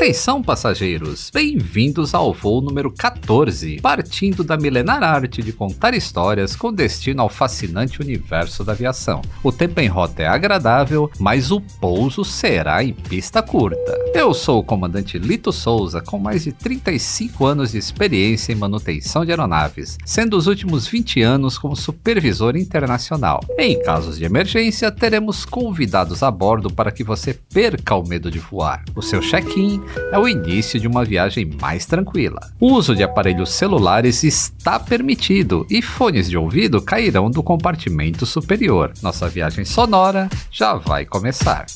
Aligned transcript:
Atenção, 0.00 0.42
passageiros! 0.42 1.30
Bem-vindos 1.30 2.14
ao 2.14 2.32
voo 2.32 2.62
número 2.62 2.90
14, 2.90 3.82
partindo 3.82 4.42
da 4.42 4.56
milenar 4.56 5.02
arte 5.02 5.42
de 5.42 5.52
contar 5.52 5.92
histórias 5.92 6.56
com 6.56 6.72
destino 6.72 7.20
ao 7.20 7.28
fascinante 7.28 8.00
universo 8.00 8.64
da 8.64 8.72
aviação. 8.72 9.20
O 9.44 9.52
tempo 9.52 9.78
em 9.78 9.88
rota 9.88 10.22
é 10.22 10.26
agradável, 10.26 11.10
mas 11.18 11.50
o 11.50 11.60
pouso 11.60 12.24
será 12.24 12.82
em 12.82 12.94
pista 12.94 13.42
curta. 13.42 13.98
Eu 14.14 14.32
sou 14.32 14.60
o 14.60 14.64
comandante 14.64 15.18
Lito 15.18 15.52
Souza, 15.52 16.00
com 16.00 16.18
mais 16.18 16.44
de 16.44 16.52
35 16.52 17.44
anos 17.44 17.72
de 17.72 17.78
experiência 17.78 18.54
em 18.54 18.56
manutenção 18.56 19.22
de 19.22 19.32
aeronaves, 19.32 19.98
sendo 20.06 20.34
os 20.34 20.46
últimos 20.46 20.86
20 20.86 21.20
anos 21.20 21.58
como 21.58 21.76
supervisor 21.76 22.56
internacional. 22.56 23.40
Em 23.58 23.78
casos 23.82 24.16
de 24.16 24.24
emergência, 24.24 24.90
teremos 24.90 25.44
convidados 25.44 26.22
a 26.22 26.30
bordo 26.30 26.72
para 26.72 26.90
que 26.90 27.04
você 27.04 27.34
perca 27.34 27.94
o 27.94 28.08
medo 28.08 28.30
de 28.30 28.38
voar. 28.38 28.82
O 28.96 29.02
seu 29.02 29.20
check-in 29.20 29.89
é 30.12 30.18
o 30.18 30.28
início 30.28 30.78
de 30.80 30.86
uma 30.86 31.04
viagem 31.04 31.50
mais 31.60 31.86
tranquila. 31.86 32.40
O 32.58 32.72
uso 32.72 32.94
de 32.94 33.02
aparelhos 33.02 33.50
celulares 33.50 34.24
está 34.24 34.78
permitido 34.78 35.66
e 35.70 35.80
fones 35.80 36.28
de 36.28 36.36
ouvido 36.36 36.82
cairão 36.82 37.30
do 37.30 37.42
compartimento 37.42 38.26
superior. 38.26 38.92
Nossa 39.02 39.28
viagem 39.28 39.64
sonora 39.64 40.28
já 40.50 40.74
vai 40.74 41.04
começar. 41.04 41.66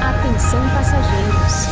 Atenção 0.00 0.60
passageiros. 0.70 1.66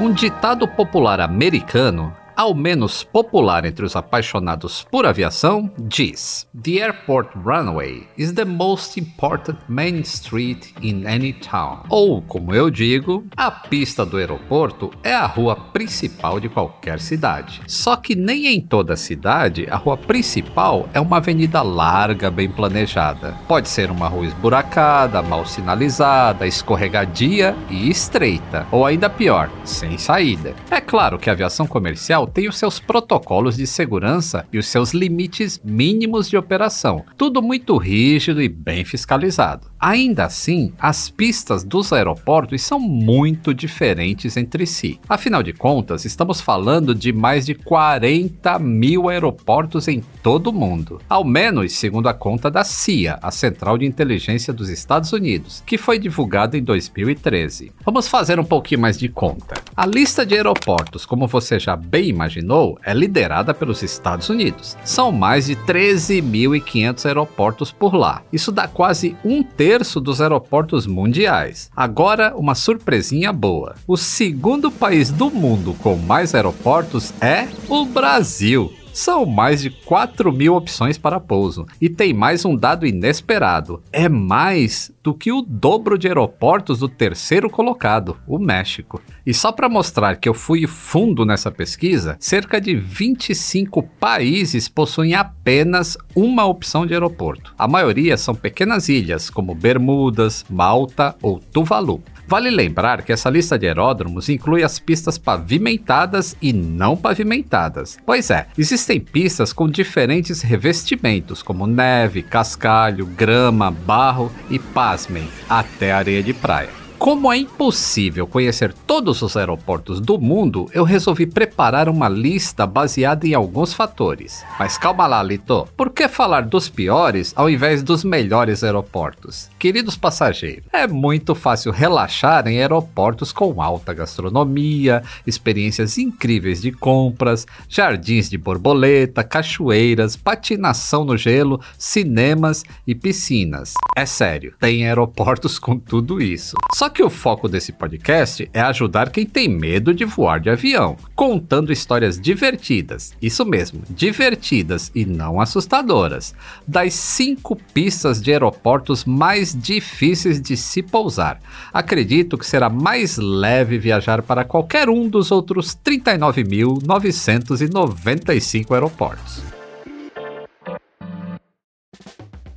Um 0.00 0.12
ditado 0.12 0.66
popular 0.66 1.20
americano 1.20 2.12
ao 2.36 2.54
menos 2.54 3.02
popular 3.04 3.64
entre 3.64 3.84
os 3.84 3.96
apaixonados 3.96 4.86
por 4.90 5.06
aviação, 5.06 5.70
diz: 5.78 6.46
The 6.62 6.82
airport 6.82 7.30
runway 7.36 8.06
is 8.16 8.32
the 8.32 8.44
most 8.44 8.98
important 8.98 9.58
main 9.68 10.00
street 10.00 10.72
in 10.82 11.06
any 11.06 11.32
town. 11.32 11.84
Ou, 11.88 12.22
como 12.22 12.54
eu 12.54 12.70
digo, 12.70 13.24
a 13.36 13.50
pista 13.50 14.04
do 14.04 14.16
aeroporto 14.16 14.90
é 15.02 15.14
a 15.14 15.26
rua 15.26 15.56
principal 15.56 16.40
de 16.40 16.48
qualquer 16.48 17.00
cidade. 17.00 17.60
Só 17.66 17.96
que 17.96 18.14
nem 18.14 18.46
em 18.46 18.60
toda 18.60 18.96
cidade 18.96 19.66
a 19.70 19.76
rua 19.76 19.96
principal 19.96 20.88
é 20.92 21.00
uma 21.00 21.18
avenida 21.18 21.62
larga, 21.62 22.30
bem 22.30 22.48
planejada. 22.48 23.36
Pode 23.46 23.68
ser 23.68 23.90
uma 23.90 24.08
rua 24.08 24.26
esburacada, 24.26 25.22
mal 25.22 25.46
sinalizada, 25.46 26.46
escorregadia 26.46 27.56
e 27.70 27.88
estreita, 27.88 28.66
ou 28.70 28.84
ainda 28.84 29.08
pior, 29.08 29.50
sem 29.64 29.96
saída. 29.98 30.54
É 30.70 30.80
claro 30.80 31.18
que 31.18 31.28
a 31.28 31.32
aviação 31.32 31.66
comercial 31.66 32.23
tem 32.26 32.48
os 32.48 32.58
seus 32.58 32.78
protocolos 32.78 33.56
de 33.56 33.66
segurança 33.66 34.46
e 34.52 34.58
os 34.58 34.66
seus 34.66 34.92
limites 34.92 35.60
mínimos 35.64 36.28
de 36.28 36.36
operação, 36.36 37.04
tudo 37.16 37.42
muito 37.42 37.76
rígido 37.76 38.42
e 38.42 38.48
bem 38.48 38.84
fiscalizado. 38.84 39.73
Ainda 39.86 40.24
assim, 40.24 40.72
as 40.80 41.10
pistas 41.10 41.62
dos 41.62 41.92
aeroportos 41.92 42.62
são 42.62 42.80
muito 42.80 43.52
diferentes 43.52 44.34
entre 44.34 44.66
si. 44.66 44.98
Afinal 45.06 45.42
de 45.42 45.52
contas, 45.52 46.06
estamos 46.06 46.40
falando 46.40 46.94
de 46.94 47.12
mais 47.12 47.44
de 47.44 47.54
40 47.54 48.58
mil 48.60 49.10
aeroportos 49.10 49.86
em 49.86 50.02
todo 50.22 50.46
o 50.46 50.52
mundo, 50.54 51.02
ao 51.06 51.22
menos 51.22 51.74
segundo 51.74 52.08
a 52.08 52.14
conta 52.14 52.50
da 52.50 52.64
CIA, 52.64 53.18
a 53.20 53.30
Central 53.30 53.76
de 53.76 53.84
Inteligência 53.84 54.54
dos 54.54 54.70
Estados 54.70 55.12
Unidos, 55.12 55.62
que 55.66 55.76
foi 55.76 55.98
divulgada 55.98 56.56
em 56.56 56.62
2013. 56.62 57.70
Vamos 57.84 58.08
fazer 58.08 58.40
um 58.40 58.44
pouquinho 58.44 58.80
mais 58.80 58.98
de 58.98 59.10
conta. 59.10 59.54
A 59.76 59.84
lista 59.84 60.24
de 60.24 60.34
aeroportos, 60.34 61.04
como 61.04 61.26
você 61.26 61.58
já 61.58 61.76
bem 61.76 62.08
imaginou, 62.08 62.78
é 62.82 62.94
liderada 62.94 63.52
pelos 63.52 63.82
Estados 63.82 64.30
Unidos. 64.30 64.78
São 64.82 65.12
mais 65.12 65.44
de 65.44 65.56
13.500 65.56 67.04
aeroportos 67.04 67.70
por 67.70 67.94
lá. 67.94 68.22
Isso 68.32 68.50
dá 68.50 68.66
quase 68.66 69.14
um 69.22 69.42
terço 69.42 69.73
dos 70.00 70.20
aeroportos 70.20 70.86
mundiais. 70.86 71.70
Agora, 71.74 72.34
uma 72.36 72.54
surpresinha 72.54 73.32
boa. 73.32 73.74
O 73.86 73.96
segundo 73.96 74.70
país 74.70 75.10
do 75.10 75.30
mundo 75.30 75.74
com 75.82 75.96
mais 75.96 76.34
aeroportos 76.34 77.12
é 77.20 77.48
o 77.68 77.84
Brasil. 77.84 78.72
São 78.94 79.26
mais 79.26 79.60
de 79.60 79.70
4 79.70 80.32
mil 80.32 80.54
opções 80.54 80.96
para 80.96 81.18
pouso. 81.18 81.66
E 81.80 81.88
tem 81.88 82.14
mais 82.14 82.44
um 82.44 82.54
dado 82.54 82.86
inesperado: 82.86 83.82
é 83.90 84.08
mais 84.08 84.92
do 85.02 85.12
que 85.12 85.32
o 85.32 85.42
dobro 85.42 85.98
de 85.98 86.06
aeroportos 86.06 86.78
do 86.78 86.88
terceiro 86.88 87.50
colocado, 87.50 88.16
o 88.24 88.38
México. 88.38 89.02
E 89.26 89.34
só 89.34 89.50
para 89.50 89.68
mostrar 89.68 90.14
que 90.14 90.28
eu 90.28 90.32
fui 90.32 90.64
fundo 90.68 91.24
nessa 91.24 91.50
pesquisa, 91.50 92.16
cerca 92.20 92.60
de 92.60 92.76
25 92.76 93.82
países 93.98 94.68
possuem 94.68 95.14
apenas 95.14 95.98
uma 96.14 96.44
opção 96.44 96.86
de 96.86 96.94
aeroporto. 96.94 97.52
A 97.58 97.66
maioria 97.66 98.16
são 98.16 98.32
pequenas 98.32 98.88
ilhas, 98.88 99.28
como 99.28 99.56
Bermudas, 99.56 100.44
Malta 100.48 101.16
ou 101.20 101.40
Tuvalu. 101.40 102.00
Vale 102.26 102.50
lembrar 102.50 103.02
que 103.02 103.12
essa 103.12 103.30
lista 103.30 103.58
de 103.58 103.66
aeródromos 103.66 104.28
inclui 104.28 104.62
as 104.62 104.78
pistas 104.78 105.18
pavimentadas 105.18 106.36
e 106.40 106.52
não 106.52 106.96
pavimentadas. 106.96 107.98
Pois 108.04 108.30
é, 108.30 108.46
existem 108.56 109.00
pistas 109.00 109.52
com 109.52 109.68
diferentes 109.68 110.42
revestimentos, 110.42 111.42
como 111.42 111.66
neve, 111.66 112.22
cascalho, 112.22 113.06
grama, 113.06 113.70
barro 113.70 114.32
e, 114.50 114.58
pasmem, 114.58 115.28
até 115.48 115.92
areia 115.92 116.22
de 116.22 116.32
praia. 116.32 116.83
Como 116.98 117.30
é 117.30 117.36
impossível 117.36 118.26
conhecer 118.26 118.72
todos 118.72 119.20
os 119.20 119.36
aeroportos 119.36 120.00
do 120.00 120.18
mundo, 120.18 120.70
eu 120.72 120.84
resolvi 120.84 121.26
preparar 121.26 121.88
uma 121.88 122.08
lista 122.08 122.66
baseada 122.66 123.26
em 123.26 123.34
alguns 123.34 123.74
fatores. 123.74 124.44
Mas 124.58 124.78
calma 124.78 125.06
lá, 125.06 125.22
Lito. 125.22 125.68
Por 125.76 125.90
que 125.90 126.08
falar 126.08 126.42
dos 126.42 126.68
piores 126.68 127.34
ao 127.36 127.50
invés 127.50 127.82
dos 127.82 128.04
melhores 128.04 128.64
aeroportos? 128.64 129.50
Queridos 129.58 129.96
passageiros, 129.96 130.64
é 130.72 130.86
muito 130.86 131.34
fácil 131.34 131.72
relaxar 131.72 132.46
em 132.46 132.60
aeroportos 132.60 133.32
com 133.32 133.60
alta 133.60 133.92
gastronomia, 133.92 135.02
experiências 135.26 135.98
incríveis 135.98 136.62
de 136.62 136.72
compras, 136.72 137.46
jardins 137.68 138.30
de 138.30 138.38
borboleta, 138.38 139.22
cachoeiras, 139.24 140.16
patinação 140.16 141.04
no 141.04 141.16
gelo, 141.16 141.60
cinemas 141.76 142.62
e 142.86 142.94
piscinas. 142.94 143.74
É 143.96 144.06
sério, 144.06 144.54
tem 144.58 144.86
aeroportos 144.86 145.58
com 145.58 145.78
tudo 145.78 146.22
isso. 146.22 146.56
Só 146.74 146.93
que 146.94 147.02
o 147.02 147.10
foco 147.10 147.48
desse 147.48 147.72
podcast 147.72 148.48
é 148.52 148.60
ajudar 148.60 149.10
quem 149.10 149.26
tem 149.26 149.48
medo 149.48 149.92
de 149.92 150.04
voar 150.04 150.38
de 150.38 150.48
avião, 150.48 150.96
contando 151.16 151.72
histórias 151.72 152.20
divertidas, 152.20 153.12
isso 153.20 153.44
mesmo, 153.44 153.82
divertidas 153.90 154.92
e 154.94 155.04
não 155.04 155.40
assustadoras, 155.40 156.32
das 156.66 156.94
cinco 156.94 157.56
pistas 157.74 158.22
de 158.22 158.30
aeroportos 158.30 159.04
mais 159.04 159.52
difíceis 159.52 160.40
de 160.40 160.56
se 160.56 160.84
pousar. 160.84 161.40
Acredito 161.72 162.38
que 162.38 162.46
será 162.46 162.70
mais 162.70 163.16
leve 163.16 163.76
viajar 163.76 164.22
para 164.22 164.44
qualquer 164.44 164.88
um 164.88 165.08
dos 165.08 165.32
outros 165.32 165.76
39.995 165.84 168.72
aeroportos. 168.72 169.53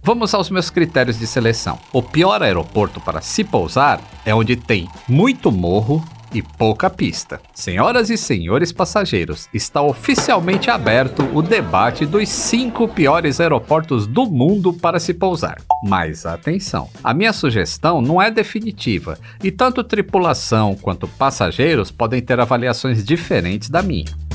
Vamos 0.07 0.34
aos 0.34 0.50
meus 0.50 0.69
critérios 0.69 1.19
de 1.19 1.28
seleção. 1.28 1.78
O 1.91 2.01
pior 2.01 2.41
aeroporto 2.41 3.01
para 3.01 3.19
se 3.19 3.44
pousar 3.44 4.00
é 4.25 4.34
onde 4.34 4.56
tem 4.56 4.88
muito 5.06 5.51
morro 5.51 6.01
e 6.33 6.42
pouca 6.42 6.89
pista. 6.89 7.42
Senhoras 7.54 8.09
e 8.09 8.15
senhores 8.15 8.71
passageiros, 8.71 9.50
está 9.54 9.81
oficialmente 9.81 10.69
aberto 10.69 11.30
o 11.33 11.42
debate 11.42 12.06
dos 12.06 12.30
cinco 12.30 12.88
piores 12.88 13.42
aeroportos 13.42 14.07
do 14.07 14.25
mundo 14.25 14.71
para 14.71 14.98
se 14.98 15.13
pousar. 15.13 15.57
Mas 15.83 16.25
atenção, 16.25 16.89
a 17.04 17.13
minha 17.13 17.33
sugestão 17.33 18.01
não 18.01 18.21
é 18.21 18.31
definitiva 18.31 19.19
e 19.44 19.51
tanto 19.51 19.83
tripulação 19.83 20.74
quanto 20.74 21.06
passageiros 21.06 21.92
podem 21.92 22.21
ter 22.21 22.39
avaliações 22.39 23.04
diferentes 23.04 23.69
da 23.69 23.81
minha. 23.81 24.26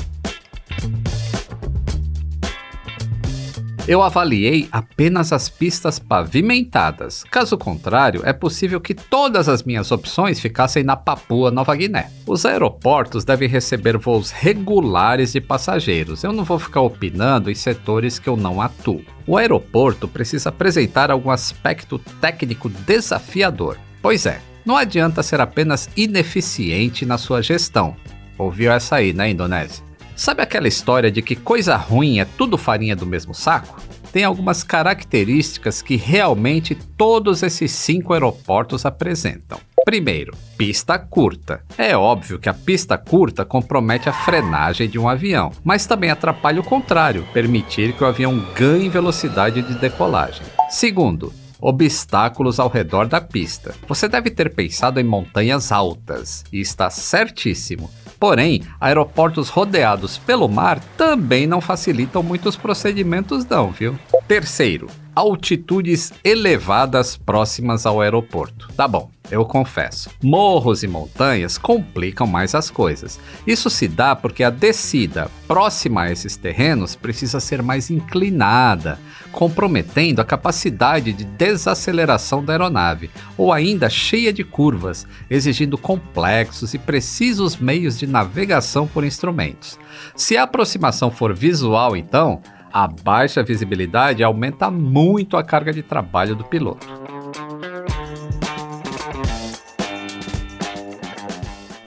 Eu 3.85 4.01
avaliei 4.01 4.69
apenas 4.71 5.33
as 5.33 5.49
pistas 5.49 5.99
pavimentadas. 5.99 7.25
Caso 7.29 7.57
contrário, 7.57 8.21
é 8.23 8.31
possível 8.31 8.79
que 8.79 8.93
todas 8.93 9.49
as 9.49 9.63
minhas 9.63 9.91
opções 9.91 10.39
ficassem 10.39 10.83
na 10.83 10.95
Papua 10.95 11.51
Nova 11.51 11.75
Guiné. 11.75 12.09
Os 12.25 12.45
aeroportos 12.45 13.25
devem 13.25 13.49
receber 13.49 13.97
voos 13.97 14.31
regulares 14.31 15.33
de 15.33 15.41
passageiros. 15.41 16.23
Eu 16.23 16.31
não 16.31 16.45
vou 16.45 16.57
ficar 16.57 16.79
opinando 16.79 17.51
em 17.51 17.55
setores 17.55 18.17
que 18.17 18.29
eu 18.29 18.37
não 18.37 18.61
atuo. 18.61 19.03
O 19.27 19.37
aeroporto 19.37 20.07
precisa 20.07 20.47
apresentar 20.47 21.11
algum 21.11 21.29
aspecto 21.29 21.99
técnico 22.21 22.69
desafiador. 22.69 23.77
Pois 24.01 24.25
é, 24.25 24.39
não 24.65 24.77
adianta 24.77 25.21
ser 25.21 25.41
apenas 25.41 25.89
ineficiente 25.97 27.05
na 27.05 27.17
sua 27.17 27.41
gestão 27.41 27.97
Ouviu 28.37 28.71
essa 28.71 28.95
aí, 28.95 29.13
né, 29.13 29.29
Indonésia? 29.29 29.83
Sabe 30.15 30.43
aquela 30.43 30.67
história 30.67 31.11
de 31.11 31.21
que 31.21 31.35
coisa 31.35 31.75
ruim 31.75 32.19
é 32.19 32.25
tudo 32.25 32.57
farinha 32.57 32.95
do 32.95 33.05
mesmo 33.05 33.33
saco? 33.33 33.81
Tem 34.11 34.23
algumas 34.23 34.63
características 34.63 35.81
que 35.81 35.95
realmente 35.95 36.75
todos 36.75 37.41
esses 37.41 37.71
cinco 37.71 38.13
aeroportos 38.13 38.85
apresentam. 38.85 39.59
Primeiro, 39.83 40.37
pista 40.55 40.99
curta. 40.99 41.61
É 41.77 41.97
óbvio 41.97 42.37
que 42.37 42.47
a 42.47 42.53
pista 42.53 42.97
curta 42.97 43.43
compromete 43.43 44.07
a 44.07 44.13
frenagem 44.13 44.87
de 44.87 44.99
um 44.99 45.09
avião, 45.09 45.51
mas 45.63 45.87
também 45.87 46.11
atrapalha 46.11 46.61
o 46.61 46.63
contrário, 46.63 47.27
permitir 47.33 47.93
que 47.93 48.03
o 48.03 48.07
avião 48.07 48.39
ganhe 48.55 48.87
velocidade 48.87 49.61
de 49.63 49.73
decolagem. 49.73 50.45
Segundo, 50.69 51.33
obstáculos 51.59 52.59
ao 52.59 52.69
redor 52.69 53.07
da 53.07 53.19
pista. 53.19 53.73
Você 53.87 54.07
deve 54.07 54.29
ter 54.29 54.53
pensado 54.53 54.99
em 54.99 55.03
montanhas 55.03 55.71
altas, 55.71 56.43
e 56.51 56.61
está 56.61 56.89
certíssimo. 56.89 57.89
Porém, 58.23 58.61
aeroportos 58.79 59.49
rodeados 59.49 60.17
pelo 60.17 60.47
mar 60.47 60.79
também 60.95 61.45
não 61.45 61.59
facilitam 61.59 62.23
muitos 62.23 62.55
procedimentos, 62.55 63.43
não, 63.43 63.69
viu? 63.69 63.99
Terceiro, 64.25 64.87
altitudes 65.15 66.11
elevadas 66.23 67.15
próximas 67.15 67.85
ao 67.85 68.01
aeroporto. 68.01 68.69
Tá 68.75 68.87
bom, 68.87 69.11
eu 69.29 69.45
confesso. 69.45 70.09
Morros 70.23 70.83
e 70.83 70.87
montanhas 70.87 71.57
complicam 71.57 72.27
mais 72.27 72.53
as 72.55 72.69
coisas. 72.69 73.19
Isso 73.45 73.69
se 73.69 73.87
dá 73.87 74.15
porque 74.15 74.43
a 74.43 74.49
descida 74.49 75.29
próxima 75.47 76.03
a 76.03 76.11
esses 76.11 76.35
terrenos 76.35 76.95
precisa 76.95 77.39
ser 77.39 77.61
mais 77.61 77.89
inclinada, 77.89 78.99
comprometendo 79.31 80.19
a 80.19 80.25
capacidade 80.25 81.13
de 81.13 81.23
desaceleração 81.23 82.43
da 82.43 82.53
aeronave, 82.53 83.09
ou 83.37 83.53
ainda 83.53 83.89
cheia 83.89 84.33
de 84.33 84.43
curvas, 84.43 85.07
exigindo 85.29 85.77
complexos 85.77 86.73
e 86.73 86.77
precisos 86.77 87.57
meios 87.57 87.97
de 87.97 88.07
navegação 88.07 88.87
por 88.87 89.03
instrumentos. 89.03 89.79
Se 90.15 90.37
a 90.37 90.43
aproximação 90.43 91.09
for 91.09 91.33
visual, 91.33 91.95
então, 91.95 92.41
a 92.73 92.87
baixa 92.87 93.43
visibilidade 93.43 94.23
aumenta 94.23 94.71
muito 94.71 95.37
a 95.37 95.43
carga 95.43 95.71
de 95.71 95.83
trabalho 95.83 96.35
do 96.35 96.43
piloto. 96.43 96.87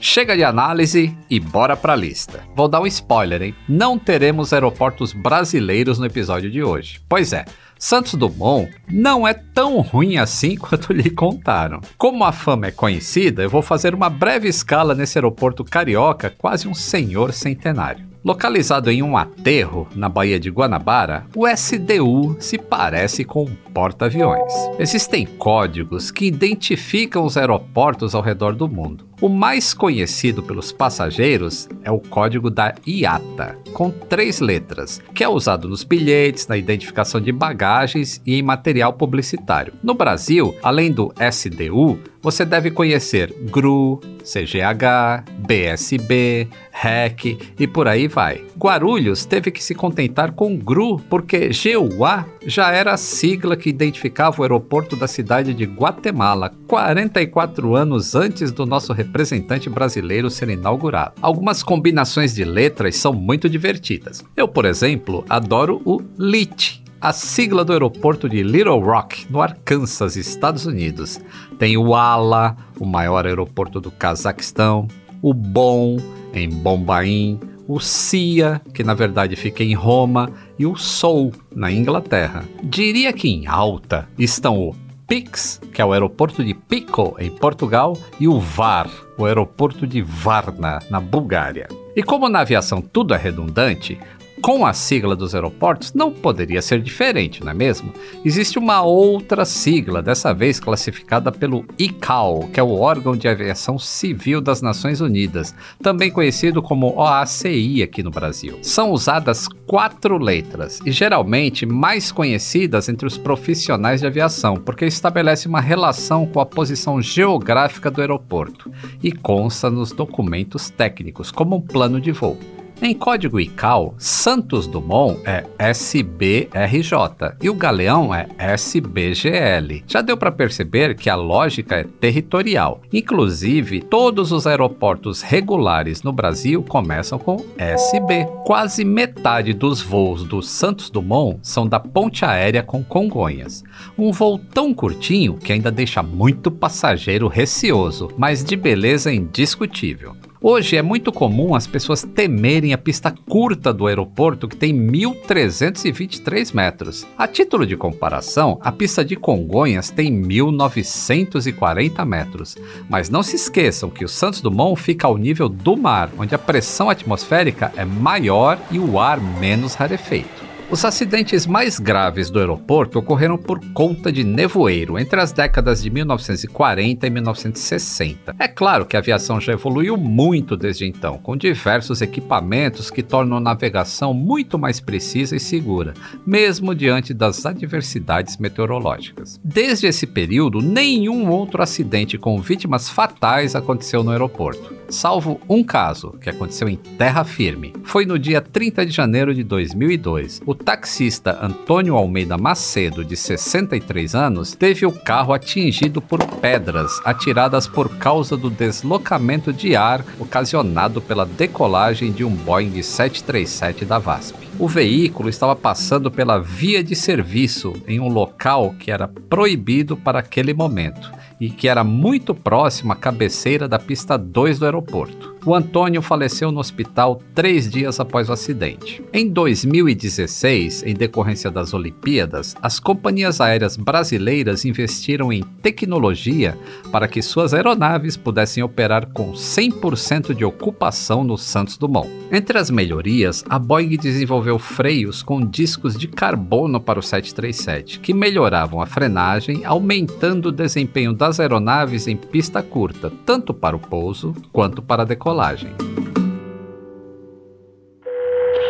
Chega 0.01 0.37
de 0.37 0.45
análise 0.45 1.19
e 1.29 1.41
bora 1.41 1.77
pra 1.77 1.97
lista. 1.97 2.45
Vou 2.55 2.69
dar 2.69 2.81
um 2.81 2.87
spoiler, 2.87 3.43
hein? 3.43 3.55
Não 3.69 3.99
teremos 3.99 4.53
aeroportos 4.53 5.13
brasileiros 5.13 5.99
no 5.99 6.07
episódio 6.07 6.51
de 6.51 6.63
hoje. 6.63 7.01
Pois 7.09 7.33
é, 7.33 7.45
Santos 7.77 8.15
Dumont 8.15 8.73
não 8.89 9.27
é 9.27 9.35
tão 9.35 9.81
ruim 9.81 10.17
assim 10.17 10.55
quanto 10.57 10.93
lhe 10.93 11.11
contaram. 11.11 11.81
Como 11.99 12.25
a 12.25 12.31
fama 12.31 12.69
é 12.69 12.71
conhecida, 12.71 13.43
eu 13.43 13.51
vou 13.51 13.61
fazer 13.61 13.93
uma 13.93 14.09
breve 14.09 14.49
escala 14.49 14.95
nesse 14.95 15.19
aeroporto 15.19 15.65
carioca, 15.65 16.31
quase 16.31 16.69
um 16.69 16.75
senhor 16.75 17.33
centenário. 17.33 18.16
Localizado 18.27 18.91
em 18.91 19.05
um 19.05 19.17
aterro 19.17 19.87
na 19.95 20.09
Baía 20.09 20.41
de 20.41 20.51
Guanabara, 20.51 21.29
o 21.33 21.47
SDU 21.47 22.37
se 22.41 22.59
parece 22.59 23.25
com 23.25 23.45
um 23.45 23.55
porta-aviões. 23.73 24.53
Existem 24.81 25.25
códigos 25.25 26.11
que 26.11 26.27
identificam 26.27 27.25
os 27.25 27.37
aeroportos 27.37 28.17
ao 28.17 28.23
redor 28.23 28.57
do 28.57 28.67
mundo. 28.67 29.07
O 29.19 29.31
mais 29.31 29.73
conhecido 29.73 30.43
pelos 30.43 30.73
passageiros 30.73 31.71
é 31.83 31.91
o 31.91 31.99
código 31.99 32.51
da 32.51 32.75
IATA, 32.87 33.57
com 33.73 33.91
três 33.91 34.41
letras, 34.41 35.01
que 35.15 35.25
é 35.25 35.29
usado 35.29 35.67
nos 35.67 35.85
bilhetes, 35.85 36.47
na 36.47 36.57
identificação 36.57 37.19
de 37.19 37.33
bagagens 37.33 38.21
e 38.27 38.35
em 38.35 38.43
material 38.43 38.93
publicitário. 38.93 39.73
No 39.83 39.95
Brasil, 39.95 40.55
além 40.63 40.93
do 40.93 41.15
SDU, 41.19 41.99
você 42.27 42.45
deve 42.45 42.73
conhecer 42.73 43.33
GRU, 43.51 44.01
CGH, 44.25 45.25
BSB, 45.47 46.49
REC 46.73 47.39
e 47.57 47.67
por 47.69 47.87
aí 47.87 48.09
vai. 48.09 48.45
Guarulhos 48.59 49.25
teve 49.25 49.53
que 49.53 49.63
se 49.63 49.77
contentar 49.77 50.33
com 50.33 50.59
GRU 50.59 50.99
porque 51.09 51.51
GUA 51.97 52.27
já 52.45 52.73
era 52.73 52.95
a 52.95 52.97
sigla 52.97 53.57
que 53.57 53.71
identificava 53.71 54.41
o 54.41 54.43
aeroporto 54.43 54.97
da 54.97 55.07
cidade 55.07 55.55
de 55.55 55.65
Guatemala 55.65 56.53
44 56.67 57.77
anos 57.77 58.17
antes 58.17 58.51
do 58.51 58.67
nosso 58.67 58.93
representante 59.07 59.71
brasileiro 59.71 60.29
ser 60.29 60.49
inaugurado. 60.49 61.15
Algumas 61.23 61.63
combinações 61.63 62.35
de 62.35 62.45
letras 62.45 62.97
são 62.97 63.13
muito 63.13 63.49
divertidas. 63.49 64.25
Eu, 64.37 64.47
por 64.47 64.65
exemplo, 64.65 65.25
adoro 65.29 65.81
o 65.85 66.03
LIT, 66.19 66.83
a 67.01 67.13
sigla 67.13 67.65
do 67.65 67.73
aeroporto 67.73 68.29
de 68.29 68.43
Little 68.43 68.81
Rock, 68.81 69.27
no 69.31 69.41
Arkansas, 69.41 70.17
Estados 70.17 70.67
Unidos. 70.67 71.21
Tem 71.59 71.77
o 71.77 71.95
ALA, 71.95 72.57
o 72.79 72.87
maior 72.87 73.27
aeroporto 73.27 73.81
do 73.81 73.91
Cazaquistão, 73.91 74.89
o 75.23 75.33
BOM, 75.33 75.97
em 76.35 76.49
Bombaim, 76.49 77.41
o 77.69 77.81
CIA, 77.81 78.61
que 78.73 78.85
na 78.85 78.95
verdade 78.95 79.35
fica 79.37 79.63
em 79.63 79.75
Roma, 79.75 80.31
e 80.59 80.67
o 80.67 80.77
SOL, 80.77 81.33
na 81.55 81.71
Inglaterra. 81.71 82.45
Diria 82.63 83.13
que 83.13 83.29
em 83.29 83.47
alta 83.47 84.09
estão 84.19 84.59
o 84.59 84.75
Pix, 85.07 85.61
que 85.73 85.81
é 85.81 85.85
o 85.85 85.93
aeroporto 85.93 86.45
de 86.45 86.53
Pico, 86.53 87.15
em 87.19 87.31
Portugal, 87.31 87.97
e 88.19 88.27
o 88.27 88.41
VAR, 88.41 88.91
o 89.17 89.25
aeroporto 89.25 89.87
de 89.87 90.03
Varna, 90.03 90.81
na 90.91 91.01
Bulgária. 91.01 91.69
E 91.95 92.03
como 92.03 92.29
na 92.29 92.41
aviação 92.41 92.83
tudo 92.83 93.15
é 93.15 93.17
redundante, 93.17 93.99
com 94.41 94.67
a 94.67 94.73
sigla 94.73 95.17
dos 95.17 95.35
aeroportos 95.35 95.93
não 95.95 96.13
poderia 96.13 96.61
ser 96.61 96.81
diferente, 96.81 97.43
não 97.43 97.51
é 97.51 97.55
mesmo? 97.55 97.93
Existe 98.25 98.59
uma 98.59 98.83
outra 98.83 99.45
sigla, 99.45 100.03
dessa 100.03 100.33
vez 100.33 100.61
classificada 100.61 101.33
pelo 101.33 101.65
ICAO, 101.79 102.49
que 102.53 102.61
é 102.61 102.63
o 102.63 102.79
órgão 102.79 103.17
de 103.17 103.29
aviação 103.29 103.79
civil 103.79 104.41
das 104.41 104.61
Nações 104.63 105.01
Unidas, 105.01 105.55
também 105.83 106.11
conhecido 106.11 106.63
como 106.63 106.95
OACI 106.97 107.83
aqui 107.83 108.03
no 108.03 108.11
Brasil. 108.11 108.59
São 108.63 108.91
usadas 108.91 109.49
quatro 109.67 110.19
letras 110.19 110.81
e 110.85 110.93
geralmente 110.93 111.67
mais 111.67 112.13
conhecidas 112.13 112.89
entre 112.89 113.07
os 113.07 113.19
profissionais 113.19 114.01
de 114.01 114.07
aviação, 114.07 114.57
porque 114.57 114.85
estabelece 114.85 115.49
uma 115.49 115.61
relação 115.61 116.27
com 116.27 116.41
a 116.41 116.47
posição 116.47 117.01
geográfica 117.01 117.91
do 117.91 118.01
aeroporto 118.01 118.71
e 119.03 119.11
consta 119.11 119.71
nos 119.71 119.93
documentos 119.93 120.71
técnicos 120.71 121.31
como 121.31 121.57
um 121.57 121.61
plano 121.61 122.01
de 122.01 122.13
voo. 122.13 122.39
Em 122.83 122.95
código 122.95 123.41
ICAO, 123.41 123.95
Santos 123.97 124.67
Dumont 124.67 125.19
é 125.25 125.47
SBRJ 125.59 127.37
e 127.41 127.49
o 127.49 127.55
Galeão 127.55 128.15
é 128.15 128.29
SBGL. 128.37 129.83
Já 129.87 130.03
deu 130.03 130.15
para 130.15 130.31
perceber 130.31 130.95
que 130.95 131.09
a 131.09 131.15
lógica 131.17 131.77
é 131.77 131.85
territorial. 131.85 132.83
Inclusive, 132.93 133.81
todos 133.81 134.31
os 134.31 134.47
aeroportos 134.47 135.23
regulares 135.23 136.03
no 136.03 136.13
Brasil 136.13 136.63
começam 136.63 137.19
com 137.19 137.43
SB. 137.57 138.27
Quase 138.45 138.85
metade 138.85 139.55
dos 139.55 139.81
voos 139.81 140.23
do 140.23 140.43
Santos 140.43 140.91
Dumont 140.91 141.39
são 141.43 141.67
da 141.67 141.81
ponte 141.81 142.27
aérea 142.27 142.63
com 142.63 142.85
Congonhas. 142.85 143.65
Um 143.97 144.13
voo 144.13 144.39
tão 144.39 144.75
curtinho 144.75 145.39
que 145.39 145.51
ainda 145.51 145.71
deixa 145.71 146.03
muito 146.03 146.51
passageiro 146.51 147.27
receoso, 147.27 148.11
mas 148.19 148.45
de 148.45 148.55
beleza 148.55 149.11
indiscutível. 149.11 150.15
Hoje 150.41 150.77
é 150.77 150.83
muito 150.83 151.11
comum 151.11 151.55
as 151.55 151.67
pessoas 151.67 152.03
temerem 152.03 152.75
a 152.75 152.79
pista 152.79 153.15
curta 153.29 153.73
do 153.73 153.87
aeroporto, 153.87 154.47
que 154.47 154.57
tem 154.57 154.75
1.323 154.75 156.55
metros. 156.55 157.07
A 157.17 157.27
título 157.27 157.67
de 157.67 157.77
comparação, 157.77 158.59
a 158.61 158.71
pista 158.71 159.03
de 159.05 159.17
Congonhas 159.17 159.91
tem 159.91 160.13
1.940 160.23 162.05
metros. 162.05 162.57
Mas 162.89 163.09
não 163.09 163.23
se 163.23 163.37
esqueçam 163.37 163.89
que 163.89 164.05
o 164.05 164.09
Santos 164.09 164.43
Dumont 164.43 164.81
fica 164.81 165.07
ao 165.07 165.17
nível 165.17 165.49
do 165.49 165.77
mar, 165.77 166.11
onde 166.19 166.35
a 166.35 166.39
pressão 166.39 166.91
atmosférica 166.91 167.73
é 167.75 167.85
maior 167.85 168.59
e 168.71 168.79
o 168.79 169.01
ar 169.01 169.19
menos 169.21 169.75
rarefeito. 169.75 170.46
Os 170.69 170.85
acidentes 170.85 171.47
mais 171.47 171.79
graves 171.79 172.29
do 172.29 172.41
aeroporto 172.41 172.99
ocorreram 172.99 173.39
por 173.39 173.61
conta 173.73 174.11
de 174.11 174.25
nevoeiro 174.25 174.99
entre 174.99 175.21
as 175.21 175.31
décadas 175.31 175.81
de 175.81 175.89
1940 175.89 177.07
e 177.07 177.11
1960. 177.11 178.35
É 178.37 178.49
claro 178.49 178.85
que 178.85 178.97
a 178.97 178.99
aviação 178.99 179.41
já 179.41 179.53
evoluiu 179.53 179.97
muito 179.97 180.57
desde 180.57 180.85
então, 180.85 181.19
com 181.19 181.37
diversos 181.37 182.03
equipamentos 182.03 182.91
que 182.91 183.01
tornam 183.01 183.37
a 183.37 183.41
navegação 183.41 184.13
muito 184.13 184.59
mais 184.59 184.81
precisa 184.81 185.37
e 185.37 185.41
segura, 185.41 185.95
mesmo 186.27 186.75
diante 186.75 187.15
das 187.15 187.47
adversidades 187.47 188.37
meteorológicas. 188.37 189.41
Desde 189.45 189.87
esse 189.87 190.05
período, 190.05 190.61
nenhum 190.61 191.31
outro 191.31 191.63
acidente 191.63 192.19
com 192.19 192.41
vítimas 192.41 192.91
fatais 192.91 193.55
aconteceu 193.55 194.03
no 194.03 194.11
aeroporto, 194.11 194.75
salvo 194.89 195.41
um 195.49 195.63
caso 195.63 196.19
que 196.21 196.29
aconteceu 196.29 196.69
em 196.69 196.77
terra 196.77 197.23
firme. 197.23 197.73
Foi 197.85 198.05
no 198.05 198.19
dia 198.19 198.41
30 198.41 198.85
de 198.85 198.91
janeiro 198.91 199.33
de 199.33 199.45
2002. 199.45 200.43
O 200.45 200.56
taxista 200.57 201.39
Antônio 201.41 201.95
Almeida 201.97 202.37
Macedo, 202.37 203.05
de 203.05 203.17
63 203.17 204.15
anos, 204.15 204.55
teve 204.55 204.87
o 204.87 204.93
carro 204.93 205.33
atingido 205.33 206.01
por 206.01 206.25
pedras 206.41 207.01
atiradas 207.05 207.69
por 207.69 207.97
causa 207.97 208.37
do 208.37 208.51
deslocamento 208.51 209.53
de 209.53 209.77
ar 209.77 210.05
ocasionado 210.19 211.01
pela 211.01 211.25
decolagem 211.25 212.11
de 212.11 212.25
um 212.25 212.31
Boeing 212.31 212.83
737 212.83 213.85
da 213.85 213.99
VASP. 213.99 214.37
O 214.59 214.67
veículo 214.67 215.29
estava 215.29 215.55
passando 215.55 216.11
pela 216.11 216.39
via 216.39 216.83
de 216.83 216.97
serviço 216.97 217.75
em 217.87 218.01
um 218.01 218.09
local 218.09 218.75
que 218.79 218.91
era 218.91 219.07
proibido 219.07 219.97
para 219.97 220.21
aquele 220.21 220.55
momento 220.55 221.13
e 221.39 221.51
que 221.51 221.69
era 221.69 221.85
muito 221.85 222.35
próximo 222.35 222.93
à 222.93 222.97
cabeceira 222.97 223.69
da 223.69 223.79
pista 223.79 224.17
2 224.17 224.59
do 224.59 224.65
aeroporto. 224.65 225.36
O 225.47 225.55
Antônio 225.55 226.03
faleceu 226.03 226.51
no 226.51 226.59
hospital 226.59 227.23
três 227.33 227.71
dias 227.71 228.01
após 228.01 228.29
o 228.29 228.33
acidente. 228.33 229.01
Em 229.13 229.29
2016, 229.29 230.83
em 230.83 230.93
decorrência 230.93 231.53
das 231.53 231.73
Olimpíadas, 231.73 232.57
as 232.61 232.81
companhias 232.81 233.41
aéreas 233.41 233.77
brasileiras 233.77 234.65
investiram 234.65 235.33
em 235.33 235.45
tecnologia 235.63 236.59
para 236.91 237.07
que 237.07 237.23
suas 237.23 237.55
aeronaves 237.55 238.17
pudessem 238.17 238.61
operar 238.61 239.07
com 239.13 239.35
100% 239.35 240.35
de 240.35 240.45
ocupação 240.45 241.23
no 241.23 241.39
Santos 241.39 241.79
Dumont. 241.79 242.11
Entre 242.33 242.59
as 242.59 242.69
melhorias, 242.69 243.45
a 243.49 243.57
Boeing 243.57 243.97
desenvolveu 243.97 244.59
freios 244.59 245.23
com 245.23 245.47
discos 245.47 245.97
de 245.97 246.09
carbono 246.09 246.81
para 246.81 246.99
o 246.99 247.03
737, 247.03 248.01
que 248.01 248.13
melhoravam 248.13 248.81
a 248.81 248.87
frenagem, 248.87 249.65
aumentando 249.65 250.49
o 250.49 250.53
desempenho 250.53 251.13
das 251.13 251.39
aeronaves 251.39 252.09
em 252.09 252.17
pista 252.17 252.65
curta, 252.65 253.13
tanto 253.25 253.55
para 253.55 253.77
o 253.77 253.79
pouso 253.79 254.35
quanto 254.53 254.83
para 254.83 255.03
a 255.03 255.07
decolagem. 255.07 255.36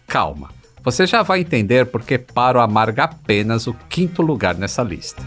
Calma, 0.06 0.50
Você 0.82 1.06
já 1.06 1.22
vai 1.22 1.40
entender 1.40 1.86
porque 1.86 2.18
Paro 2.18 2.60
amarga 2.60 3.04
apenas 3.04 3.66
o 3.66 3.72
quinto 3.88 4.20
lugar 4.20 4.54
nessa 4.54 4.82
lista. 4.82 5.22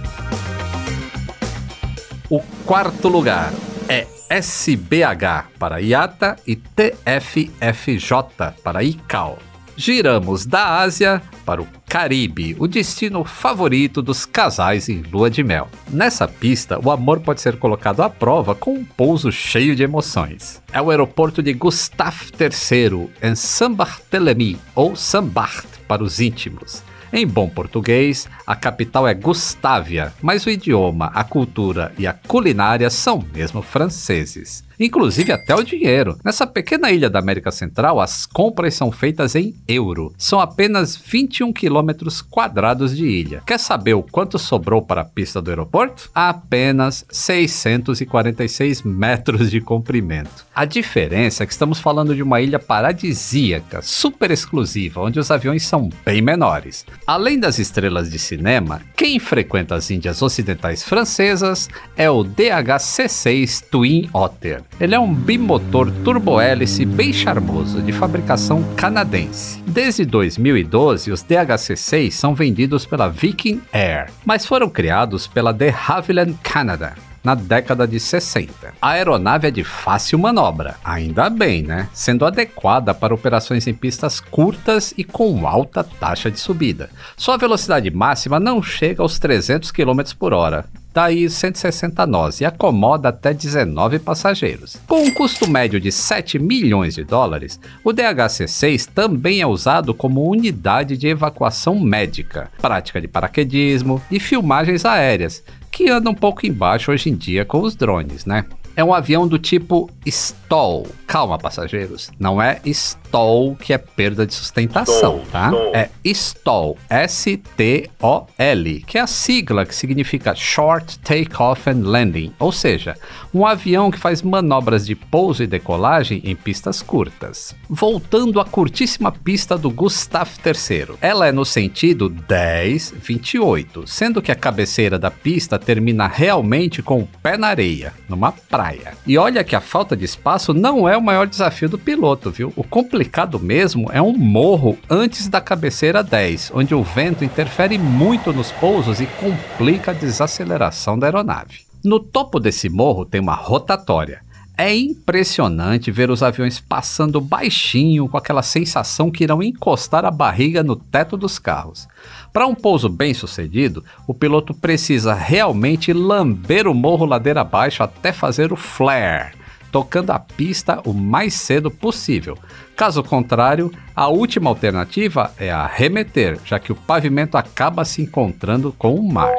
O 2.29 2.39
quarto 2.63 3.07
lugar 3.07 3.51
é 3.89 4.05
SBH 4.29 5.49
para 5.57 5.81
IATA 5.81 6.35
e 6.45 6.55
TFFJ 6.55 8.53
para 8.63 8.83
ICAO. 8.83 9.39
Giramos 9.79 10.43
da 10.43 10.79
Ásia 10.79 11.21
para 11.45 11.61
o 11.61 11.67
Caribe, 11.87 12.55
o 12.57 12.67
destino 12.67 13.23
favorito 13.23 14.01
dos 14.01 14.25
casais 14.25 14.89
em 14.89 15.03
lua 15.03 15.29
de 15.29 15.43
mel. 15.43 15.69
Nessa 15.87 16.27
pista, 16.27 16.79
o 16.83 16.89
amor 16.89 17.19
pode 17.19 17.41
ser 17.41 17.57
colocado 17.57 18.01
à 18.01 18.09
prova 18.09 18.55
com 18.55 18.73
um 18.73 18.83
pouso 18.83 19.31
cheio 19.31 19.75
de 19.75 19.83
emoções. 19.83 20.63
É 20.73 20.81
o 20.81 20.89
aeroporto 20.89 21.43
de 21.43 21.53
Gustave 21.53 22.31
III, 22.39 23.07
em 23.21 23.35
Saint-Barthélemy, 23.35 24.57
ou 24.73 24.95
Saint-Barth 24.95 25.79
para 25.87 26.03
os 26.03 26.19
íntimos. 26.19 26.81
Em 27.13 27.27
bom 27.27 27.47
português, 27.47 28.27
a 28.47 28.55
capital 28.55 29.07
é 29.07 29.13
Gustávia, 29.13 30.11
mas 30.23 30.43
o 30.47 30.49
idioma, 30.49 31.11
a 31.13 31.23
cultura 31.23 31.93
e 31.99 32.07
a 32.07 32.13
culinária 32.13 32.89
são 32.89 33.23
mesmo 33.31 33.61
franceses 33.61 34.66
inclusive 34.79 35.31
até 35.31 35.55
o 35.55 35.63
dinheiro. 35.63 36.17
Nessa 36.23 36.45
pequena 36.45 36.91
ilha 36.91 37.09
da 37.09 37.19
América 37.19 37.51
Central, 37.51 37.99
as 37.99 38.25
compras 38.25 38.75
são 38.75 38.91
feitas 38.91 39.35
em 39.35 39.55
euro. 39.67 40.13
São 40.17 40.39
apenas 40.39 40.95
21 40.95 41.51
quilômetros 41.51 42.21
quadrados 42.21 42.95
de 42.95 43.05
ilha. 43.05 43.41
Quer 43.45 43.59
saber 43.59 43.93
o 43.93 44.03
quanto 44.03 44.37
sobrou 44.37 44.81
para 44.81 45.01
a 45.01 45.05
pista 45.05 45.41
do 45.41 45.49
aeroporto? 45.49 46.09
Apenas 46.13 47.05
646 47.09 48.83
metros 48.83 49.49
de 49.49 49.61
comprimento. 49.61 50.45
A 50.53 50.65
diferença 50.65 51.43
é 51.43 51.45
que 51.45 51.51
estamos 51.51 51.79
falando 51.79 52.15
de 52.15 52.23
uma 52.23 52.41
ilha 52.41 52.59
paradisíaca, 52.59 53.81
super 53.81 54.31
exclusiva, 54.31 55.01
onde 55.01 55.19
os 55.19 55.29
aviões 55.31 55.63
são 55.63 55.89
bem 56.05 56.21
menores. 56.21 56.85
Além 57.05 57.39
das 57.39 57.59
estrelas 57.59 58.09
de 58.09 58.19
cinema, 58.19 58.81
quem 58.95 59.19
frequenta 59.19 59.75
as 59.75 59.89
Índias 59.91 60.21
Ocidentais 60.21 60.83
francesas 60.83 61.69
é 61.95 62.09
o 62.09 62.23
DHC-6 62.23 63.65
Twin 63.69 64.09
Otter. 64.13 64.66
Ele 64.79 64.93
é 64.93 64.99
um 64.99 65.13
bimotor 65.13 65.91
turbohélice 66.03 66.85
bem 66.85 67.11
charmoso, 67.11 67.81
de 67.81 67.91
fabricação 67.91 68.63
canadense. 68.75 69.61
Desde 69.65 70.05
2012, 70.05 71.11
os 71.11 71.23
DHC-6 71.23 72.11
são 72.11 72.35
vendidos 72.35 72.85
pela 72.85 73.09
Viking 73.09 73.61
Air, 73.73 74.11
mas 74.23 74.45
foram 74.45 74.69
criados 74.69 75.25
pela 75.25 75.51
de 75.51 75.69
Havilland 75.69 76.37
Canada, 76.43 76.93
na 77.23 77.35
década 77.35 77.87
de 77.87 77.99
60. 77.99 78.75
A 78.81 78.91
aeronave 78.91 79.47
é 79.47 79.51
de 79.51 79.63
fácil 79.63 80.17
manobra, 80.19 80.75
ainda 80.83 81.29
bem, 81.29 81.63
né? 81.63 81.89
Sendo 81.91 82.23
adequada 82.23 82.93
para 82.93 83.13
operações 83.13 83.67
em 83.67 83.73
pistas 83.73 84.21
curtas 84.21 84.93
e 84.97 85.03
com 85.03 85.47
alta 85.47 85.83
taxa 85.83 86.31
de 86.31 86.39
subida. 86.39 86.89
Sua 87.17 87.35
velocidade 87.35 87.89
máxima 87.91 88.39
não 88.39 88.63
chega 88.63 89.01
aos 89.01 89.19
300 89.19 89.71
km 89.71 90.01
por 90.17 90.33
hora, 90.33 90.65
daí 90.93 91.29
160 91.29 92.05
nós 92.05 92.41
e 92.41 92.45
acomoda 92.45 93.09
até 93.09 93.33
19 93.33 93.99
passageiros. 93.99 94.77
Com 94.87 95.03
um 95.03 95.11
custo 95.11 95.49
médio 95.49 95.79
de 95.79 95.91
7 95.91 96.39
milhões 96.39 96.95
de 96.95 97.03
dólares, 97.03 97.59
o 97.83 97.91
DHC-6 97.91 98.89
também 98.93 99.41
é 99.41 99.47
usado 99.47 99.93
como 99.93 100.29
unidade 100.29 100.97
de 100.97 101.07
evacuação 101.07 101.79
médica, 101.79 102.51
prática 102.61 102.99
de 102.99 103.07
paraquedismo 103.07 104.01
e 104.11 104.19
filmagens 104.19 104.85
aéreas, 104.85 105.43
que 105.71 105.89
anda 105.89 106.09
um 106.09 106.15
pouco 106.15 106.45
embaixo 106.45 106.91
hoje 106.91 107.09
em 107.09 107.15
dia 107.15 107.45
com 107.45 107.61
os 107.61 107.75
drones, 107.75 108.25
né? 108.25 108.45
É 108.77 108.83
um 108.83 108.93
avião 108.93 109.27
do 109.27 109.39
tipo 109.39 109.89
STOL. 110.05 110.85
Calma, 111.07 111.39
passageiros. 111.39 112.11
Não 112.19 112.39
é 112.39 112.61
STOL 112.63 113.55
que 113.55 113.73
é 113.73 113.77
perda 113.79 114.23
de 114.23 114.35
sustentação, 114.35 115.23
tá? 115.31 115.51
É 115.73 115.89
STOL. 116.13 116.77
S-T-O-L. 116.87 118.83
Que 118.85 118.99
é 118.99 119.01
a 119.01 119.07
sigla 119.07 119.65
que 119.65 119.73
significa 119.73 120.35
Short 120.35 120.99
Takeoff 120.99 121.67
and 121.67 121.81
Landing. 121.85 122.31
Ou 122.37 122.51
seja, 122.51 122.95
um 123.33 123.47
avião 123.47 123.89
que 123.89 123.97
faz 123.97 124.21
manobras 124.21 124.85
de 124.85 124.93
pouso 124.93 125.41
e 125.41 125.47
decolagem 125.47 126.21
em 126.23 126.35
pistas 126.35 126.83
curtas. 126.83 127.55
Voltando 127.67 128.39
à 128.39 128.45
curtíssima 128.45 129.11
pista 129.11 129.57
do 129.57 129.71
Gustav 129.71 130.29
III. 130.45 130.97
Ela 131.01 131.25
é 131.27 131.31
no 131.31 131.45
sentido 131.45 132.11
10-28, 132.29 133.87
sendo 133.87 134.21
que 134.21 134.31
a 134.31 134.35
cabeceira 134.35 134.99
da 134.99 135.09
pista 135.09 135.57
termina 135.57 136.05
realmente 136.05 136.83
com 136.83 136.99
o 136.99 137.07
pé 137.23 137.37
na 137.37 137.47
areia, 137.47 137.91
numa 138.07 138.31
praia 138.31 138.66
praia. 138.67 138.93
E 139.05 139.17
olha 139.17 139.43
que 139.43 139.55
a 139.55 139.61
falta 139.61 139.95
de 139.95 140.03
espaço 140.03 140.53
não 140.53 140.87
é 140.87 140.97
o 140.97 141.01
maior 141.01 141.25
desafio 141.25 141.69
do 141.69 141.77
piloto, 141.77 142.29
viu? 142.29 142.51
O 142.55 142.63
complicado 142.63 143.39
mesmo 143.39 143.89
é 143.91 144.01
um 144.01 144.15
morro 144.15 144.77
antes 144.89 145.27
da 145.27 145.39
cabeceira 145.39 146.03
10, 146.03 146.51
onde 146.53 146.75
o 146.75 146.83
vento 146.83 147.23
interfere 147.23 147.77
muito 147.77 148.33
nos 148.33 148.51
pousos 148.51 148.99
e 148.99 149.05
complica 149.05 149.91
a 149.91 149.93
desaceleração 149.93 150.99
da 150.99 151.07
aeronave. 151.07 151.61
No 151.83 151.99
topo 151.99 152.39
desse 152.39 152.67
morro 152.69 153.05
tem 153.05 153.21
uma 153.21 153.35
rotatória. 153.35 154.21
É 154.57 154.75
impressionante 154.75 155.91
ver 155.91 156.09
os 156.09 156.23
aviões 156.23 156.59
passando 156.59 157.21
baixinho 157.21 158.09
com 158.09 158.17
aquela 158.17 158.41
sensação 158.41 159.11
que 159.11 159.23
irão 159.23 159.43
encostar 159.43 160.03
a 160.03 160.09
barriga 160.09 160.63
no 160.63 160.75
teto 160.75 161.15
dos 161.15 161.37
carros. 161.37 161.87
Para 162.31 162.47
um 162.47 162.55
pouso 162.55 162.89
bem 162.89 163.13
sucedido, 163.13 163.83
o 164.05 164.13
piloto 164.13 164.53
precisa 164.53 165.13
realmente 165.13 165.91
lamber 165.93 166.67
o 166.67 166.73
morro 166.73 167.05
ladeira 167.05 167.41
abaixo 167.41 167.83
até 167.83 168.11
fazer 168.11 168.53
o 168.53 168.55
flare, 168.55 169.35
tocando 169.71 170.11
a 170.11 170.19
pista 170.19 170.81
o 170.85 170.93
mais 170.93 171.33
cedo 171.33 171.71
possível. 171.71 172.37
Caso 172.75 173.01
contrário, 173.03 173.71
a 173.95 174.07
última 174.07 174.49
alternativa 174.49 175.31
é 175.37 175.51
arremeter, 175.51 176.37
já 176.45 176.59
que 176.59 176.71
o 176.71 176.75
pavimento 176.75 177.37
acaba 177.37 177.83
se 177.83 178.01
encontrando 178.01 178.73
com 178.77 178.93
o 178.95 179.11
mar. 179.11 179.33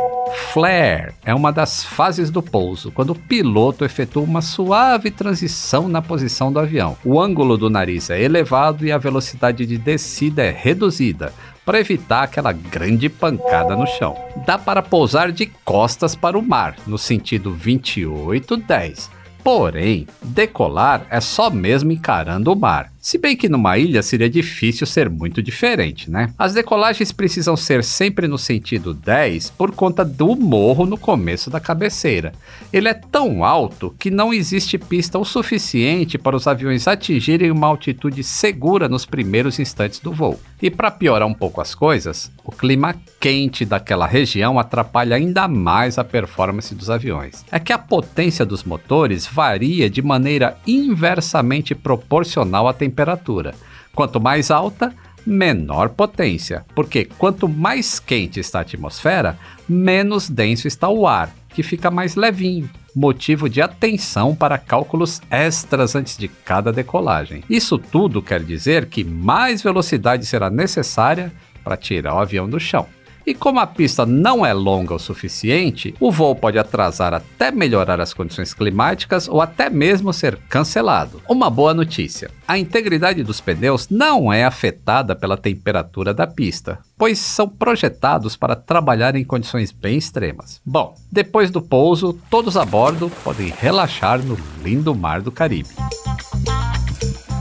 Flare 0.52 1.14
é 1.24 1.34
uma 1.34 1.50
das 1.50 1.84
fases 1.84 2.30
do 2.30 2.42
pouso, 2.42 2.90
quando 2.92 3.10
o 3.10 3.18
piloto 3.18 3.84
efetua 3.84 4.22
uma 4.22 4.42
suave 4.42 5.10
transição 5.10 5.88
na 5.88 6.02
posição 6.02 6.52
do 6.52 6.58
avião. 6.58 6.96
O 7.04 7.20
ângulo 7.20 7.56
do 7.56 7.70
nariz 7.70 8.10
é 8.10 8.20
elevado 8.20 8.84
e 8.84 8.92
a 8.92 8.98
velocidade 8.98 9.64
de 9.64 9.78
descida 9.78 10.42
é 10.42 10.50
reduzida, 10.50 11.32
para 11.68 11.80
evitar 11.80 12.22
aquela 12.22 12.50
grande 12.50 13.10
pancada 13.10 13.76
no 13.76 13.86
chão. 13.86 14.16
Dá 14.46 14.56
para 14.56 14.80
pousar 14.80 15.30
de 15.30 15.44
costas 15.66 16.16
para 16.16 16.38
o 16.38 16.42
mar, 16.42 16.76
no 16.86 16.96
sentido 16.96 17.54
28-10. 17.54 19.10
Porém, 19.44 20.06
decolar 20.22 21.06
é 21.10 21.20
só 21.20 21.50
mesmo 21.50 21.92
encarando 21.92 22.50
o 22.50 22.56
mar. 22.56 22.90
Se 23.00 23.16
bem 23.16 23.36
que 23.36 23.48
numa 23.48 23.78
ilha 23.78 24.02
seria 24.02 24.28
difícil 24.28 24.84
ser 24.84 25.08
muito 25.08 25.40
diferente, 25.40 26.10
né? 26.10 26.32
As 26.36 26.52
decolagens 26.52 27.12
precisam 27.12 27.56
ser 27.56 27.84
sempre 27.84 28.26
no 28.26 28.36
sentido 28.36 28.92
10 28.92 29.50
por 29.50 29.70
conta 29.70 30.04
do 30.04 30.34
morro 30.34 30.84
no 30.84 30.98
começo 30.98 31.48
da 31.48 31.60
cabeceira. 31.60 32.32
Ele 32.72 32.88
é 32.88 32.94
tão 32.94 33.44
alto 33.44 33.94
que 33.98 34.10
não 34.10 34.34
existe 34.34 34.76
pista 34.76 35.16
o 35.16 35.24
suficiente 35.24 36.18
para 36.18 36.34
os 36.34 36.48
aviões 36.48 36.88
atingirem 36.88 37.52
uma 37.52 37.68
altitude 37.68 38.24
segura 38.24 38.88
nos 38.88 39.06
primeiros 39.06 39.60
instantes 39.60 40.00
do 40.00 40.12
voo. 40.12 40.38
E 40.60 40.68
para 40.68 40.90
piorar 40.90 41.28
um 41.28 41.34
pouco 41.34 41.60
as 41.60 41.76
coisas, 41.76 42.32
o 42.44 42.50
clima 42.50 42.96
quente 43.20 43.64
daquela 43.64 44.08
região 44.08 44.58
atrapalha 44.58 45.14
ainda 45.14 45.46
mais 45.46 45.98
a 45.98 46.04
performance 46.04 46.74
dos 46.74 46.90
aviões. 46.90 47.44
É 47.50 47.60
que 47.60 47.72
a 47.72 47.78
potência 47.78 48.44
dos 48.44 48.64
motores 48.64 49.24
varia 49.26 49.88
de 49.88 50.02
maneira 50.02 50.56
inversamente 50.66 51.76
proporcional 51.76 52.66
à 52.66 52.72
temperatura 52.72 52.87
temperatura. 52.88 53.54
Quanto 53.94 54.20
mais 54.20 54.50
alta, 54.50 54.94
menor 55.26 55.90
potência, 55.90 56.64
porque 56.74 57.04
quanto 57.04 57.48
mais 57.48 58.00
quente 58.00 58.40
está 58.40 58.60
a 58.60 58.62
atmosfera, 58.62 59.38
menos 59.68 60.28
denso 60.28 60.66
está 60.66 60.88
o 60.88 61.06
ar, 61.06 61.30
que 61.50 61.62
fica 61.62 61.90
mais 61.90 62.16
levinho, 62.16 62.70
motivo 62.94 63.48
de 63.48 63.60
atenção 63.60 64.34
para 64.34 64.56
cálculos 64.56 65.20
extras 65.30 65.94
antes 65.94 66.16
de 66.16 66.28
cada 66.28 66.72
decolagem. 66.72 67.44
Isso 67.48 67.78
tudo 67.78 68.22
quer 68.22 68.42
dizer 68.42 68.86
que 68.86 69.04
mais 69.04 69.62
velocidade 69.62 70.24
será 70.24 70.48
necessária 70.48 71.32
para 71.62 71.76
tirar 71.76 72.14
o 72.14 72.20
avião 72.20 72.48
do 72.48 72.58
chão. 72.58 72.86
E 73.28 73.34
como 73.34 73.60
a 73.60 73.66
pista 73.66 74.06
não 74.06 74.44
é 74.46 74.54
longa 74.54 74.94
o 74.94 74.98
suficiente, 74.98 75.94
o 76.00 76.10
voo 76.10 76.34
pode 76.34 76.58
atrasar 76.58 77.12
até 77.12 77.50
melhorar 77.50 78.00
as 78.00 78.14
condições 78.14 78.54
climáticas 78.54 79.28
ou 79.28 79.42
até 79.42 79.68
mesmo 79.68 80.14
ser 80.14 80.38
cancelado. 80.48 81.20
Uma 81.28 81.50
boa 81.50 81.74
notícia: 81.74 82.30
a 82.48 82.56
integridade 82.56 83.22
dos 83.22 83.38
pneus 83.38 83.86
não 83.90 84.32
é 84.32 84.44
afetada 84.44 85.14
pela 85.14 85.36
temperatura 85.36 86.14
da 86.14 86.26
pista, 86.26 86.78
pois 86.96 87.18
são 87.18 87.46
projetados 87.46 88.34
para 88.34 88.56
trabalhar 88.56 89.14
em 89.14 89.24
condições 89.24 89.72
bem 89.72 89.98
extremas. 89.98 90.62
Bom, 90.64 90.94
depois 91.12 91.50
do 91.50 91.60
pouso, 91.60 92.18
todos 92.30 92.56
a 92.56 92.64
bordo 92.64 93.12
podem 93.22 93.52
relaxar 93.54 94.24
no 94.24 94.38
lindo 94.64 94.94
mar 94.94 95.20
do 95.20 95.30
Caribe. 95.30 95.68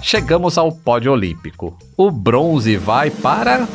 Chegamos 0.02 0.58
ao 0.58 0.70
pódio 0.70 1.14
olímpico. 1.14 1.78
O 1.96 2.12
bronze 2.12 2.76
vai 2.76 3.10
para 3.10 3.66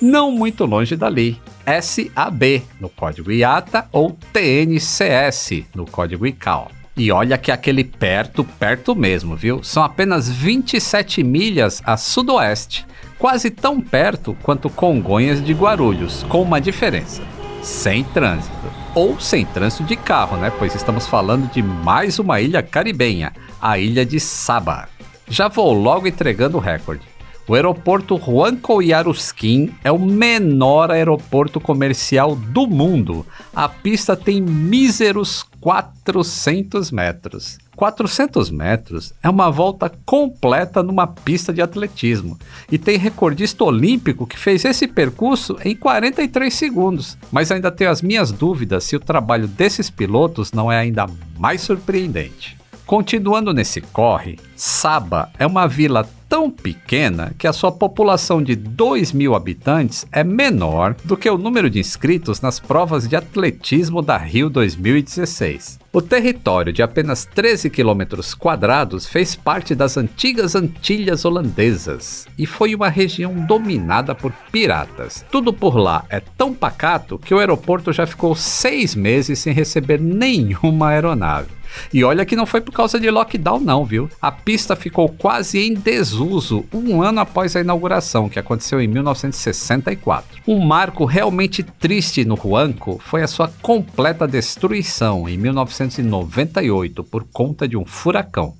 não 0.00 0.30
muito 0.30 0.64
longe 0.64 0.96
dali. 0.96 1.40
SAB 1.82 2.62
no 2.80 2.88
código 2.88 3.30
IATA 3.30 3.86
ou 3.92 4.16
TNCS 4.32 5.64
no 5.74 5.84
código 5.84 6.26
ICAO. 6.26 6.70
E 6.96 7.12
olha 7.12 7.38
que 7.38 7.52
aquele 7.52 7.84
perto, 7.84 8.42
perto 8.42 8.94
mesmo, 8.96 9.36
viu? 9.36 9.62
São 9.62 9.84
apenas 9.84 10.28
27 10.28 11.22
milhas 11.22 11.80
a 11.84 11.96
sudoeste, 11.96 12.84
quase 13.18 13.50
tão 13.50 13.80
perto 13.80 14.36
quanto 14.42 14.68
Congonhas 14.68 15.44
de 15.44 15.52
Guarulhos, 15.52 16.24
com 16.24 16.42
uma 16.42 16.60
diferença: 16.60 17.22
sem 17.62 18.02
trânsito. 18.02 18.56
Ou 18.94 19.20
sem 19.20 19.44
trânsito 19.44 19.84
de 19.84 19.94
carro, 19.94 20.38
né? 20.38 20.50
Pois 20.58 20.74
estamos 20.74 21.06
falando 21.06 21.48
de 21.52 21.62
mais 21.62 22.18
uma 22.18 22.40
ilha 22.40 22.62
caribenha, 22.62 23.32
a 23.60 23.78
ilha 23.78 24.04
de 24.04 24.18
Saba. 24.18 24.88
Já 25.28 25.46
vou 25.46 25.72
logo 25.72 26.08
entregando 26.08 26.56
o 26.56 26.60
recorde. 26.60 27.02
O 27.48 27.54
aeroporto 27.54 28.18
Juan 28.18 28.56
Coyarusquim 28.56 29.74
é 29.82 29.90
o 29.90 29.98
menor 29.98 30.90
aeroporto 30.90 31.58
comercial 31.58 32.36
do 32.36 32.66
mundo. 32.66 33.24
A 33.56 33.66
pista 33.66 34.14
tem 34.14 34.38
míseros 34.38 35.46
400 35.58 36.90
metros. 36.90 37.56
400 37.74 38.50
metros 38.50 39.14
é 39.22 39.30
uma 39.30 39.50
volta 39.50 39.90
completa 40.04 40.82
numa 40.82 41.06
pista 41.06 41.50
de 41.50 41.62
atletismo 41.62 42.38
e 42.70 42.76
tem 42.76 42.98
recordista 42.98 43.64
olímpico 43.64 44.26
que 44.26 44.38
fez 44.38 44.66
esse 44.66 44.86
percurso 44.86 45.56
em 45.64 45.74
43 45.74 46.52
segundos. 46.52 47.16
Mas 47.32 47.50
ainda 47.50 47.70
tenho 47.70 47.90
as 47.90 48.02
minhas 48.02 48.30
dúvidas 48.30 48.84
se 48.84 48.94
o 48.94 49.00
trabalho 49.00 49.48
desses 49.48 49.88
pilotos 49.88 50.52
não 50.52 50.70
é 50.70 50.78
ainda 50.78 51.06
mais 51.38 51.62
surpreendente. 51.62 52.58
Continuando 52.88 53.52
nesse 53.52 53.82
corre, 53.82 54.38
Saba 54.56 55.30
é 55.38 55.46
uma 55.46 55.68
vila 55.68 56.08
tão 56.26 56.50
pequena 56.50 57.34
que 57.36 57.46
a 57.46 57.52
sua 57.52 57.70
população 57.70 58.42
de 58.42 58.56
2 58.56 59.12
mil 59.12 59.34
habitantes 59.34 60.06
é 60.10 60.24
menor 60.24 60.96
do 61.04 61.14
que 61.14 61.28
o 61.28 61.36
número 61.36 61.68
de 61.68 61.78
inscritos 61.78 62.40
nas 62.40 62.58
provas 62.58 63.06
de 63.06 63.14
atletismo 63.14 64.00
da 64.00 64.16
Rio 64.16 64.48
2016. 64.48 65.78
O 65.92 66.00
território 66.00 66.72
de 66.72 66.82
apenas 66.82 67.26
13 67.26 67.68
quilômetros 67.68 68.34
quadrados 68.34 69.06
fez 69.06 69.34
parte 69.34 69.74
das 69.74 69.98
antigas 69.98 70.54
Antilhas 70.54 71.26
Holandesas 71.26 72.26
e 72.38 72.46
foi 72.46 72.74
uma 72.74 72.88
região 72.88 73.34
dominada 73.34 74.14
por 74.14 74.32
piratas. 74.50 75.26
Tudo 75.30 75.52
por 75.52 75.76
lá 75.76 76.06
é 76.08 76.20
tão 76.20 76.54
pacato 76.54 77.18
que 77.18 77.34
o 77.34 77.38
aeroporto 77.38 77.92
já 77.92 78.06
ficou 78.06 78.34
seis 78.34 78.94
meses 78.94 79.40
sem 79.40 79.52
receber 79.52 80.00
nenhuma 80.00 80.88
aeronave. 80.88 81.57
E 81.92 82.04
olha 82.04 82.24
que 82.24 82.36
não 82.36 82.46
foi 82.46 82.60
por 82.60 82.72
causa 82.72 82.98
de 82.98 83.10
lockdown, 83.10 83.60
não, 83.60 83.84
viu? 83.84 84.08
A 84.20 84.30
pista 84.30 84.76
ficou 84.76 85.08
quase 85.08 85.58
em 85.58 85.74
desuso 85.74 86.64
um 86.72 87.02
ano 87.02 87.20
após 87.20 87.54
a 87.56 87.60
inauguração, 87.60 88.28
que 88.28 88.38
aconteceu 88.38 88.80
em 88.80 88.88
1964. 88.88 90.42
Um 90.46 90.60
marco 90.60 91.04
realmente 91.04 91.62
triste 91.62 92.24
no 92.24 92.38
Huanco 92.42 93.00
foi 93.04 93.22
a 93.22 93.28
sua 93.28 93.48
completa 93.62 94.26
destruição 94.26 95.28
em 95.28 95.36
1998 95.36 97.04
por 97.04 97.24
conta 97.24 97.66
de 97.66 97.76
um 97.76 97.84
furacão. 97.84 98.54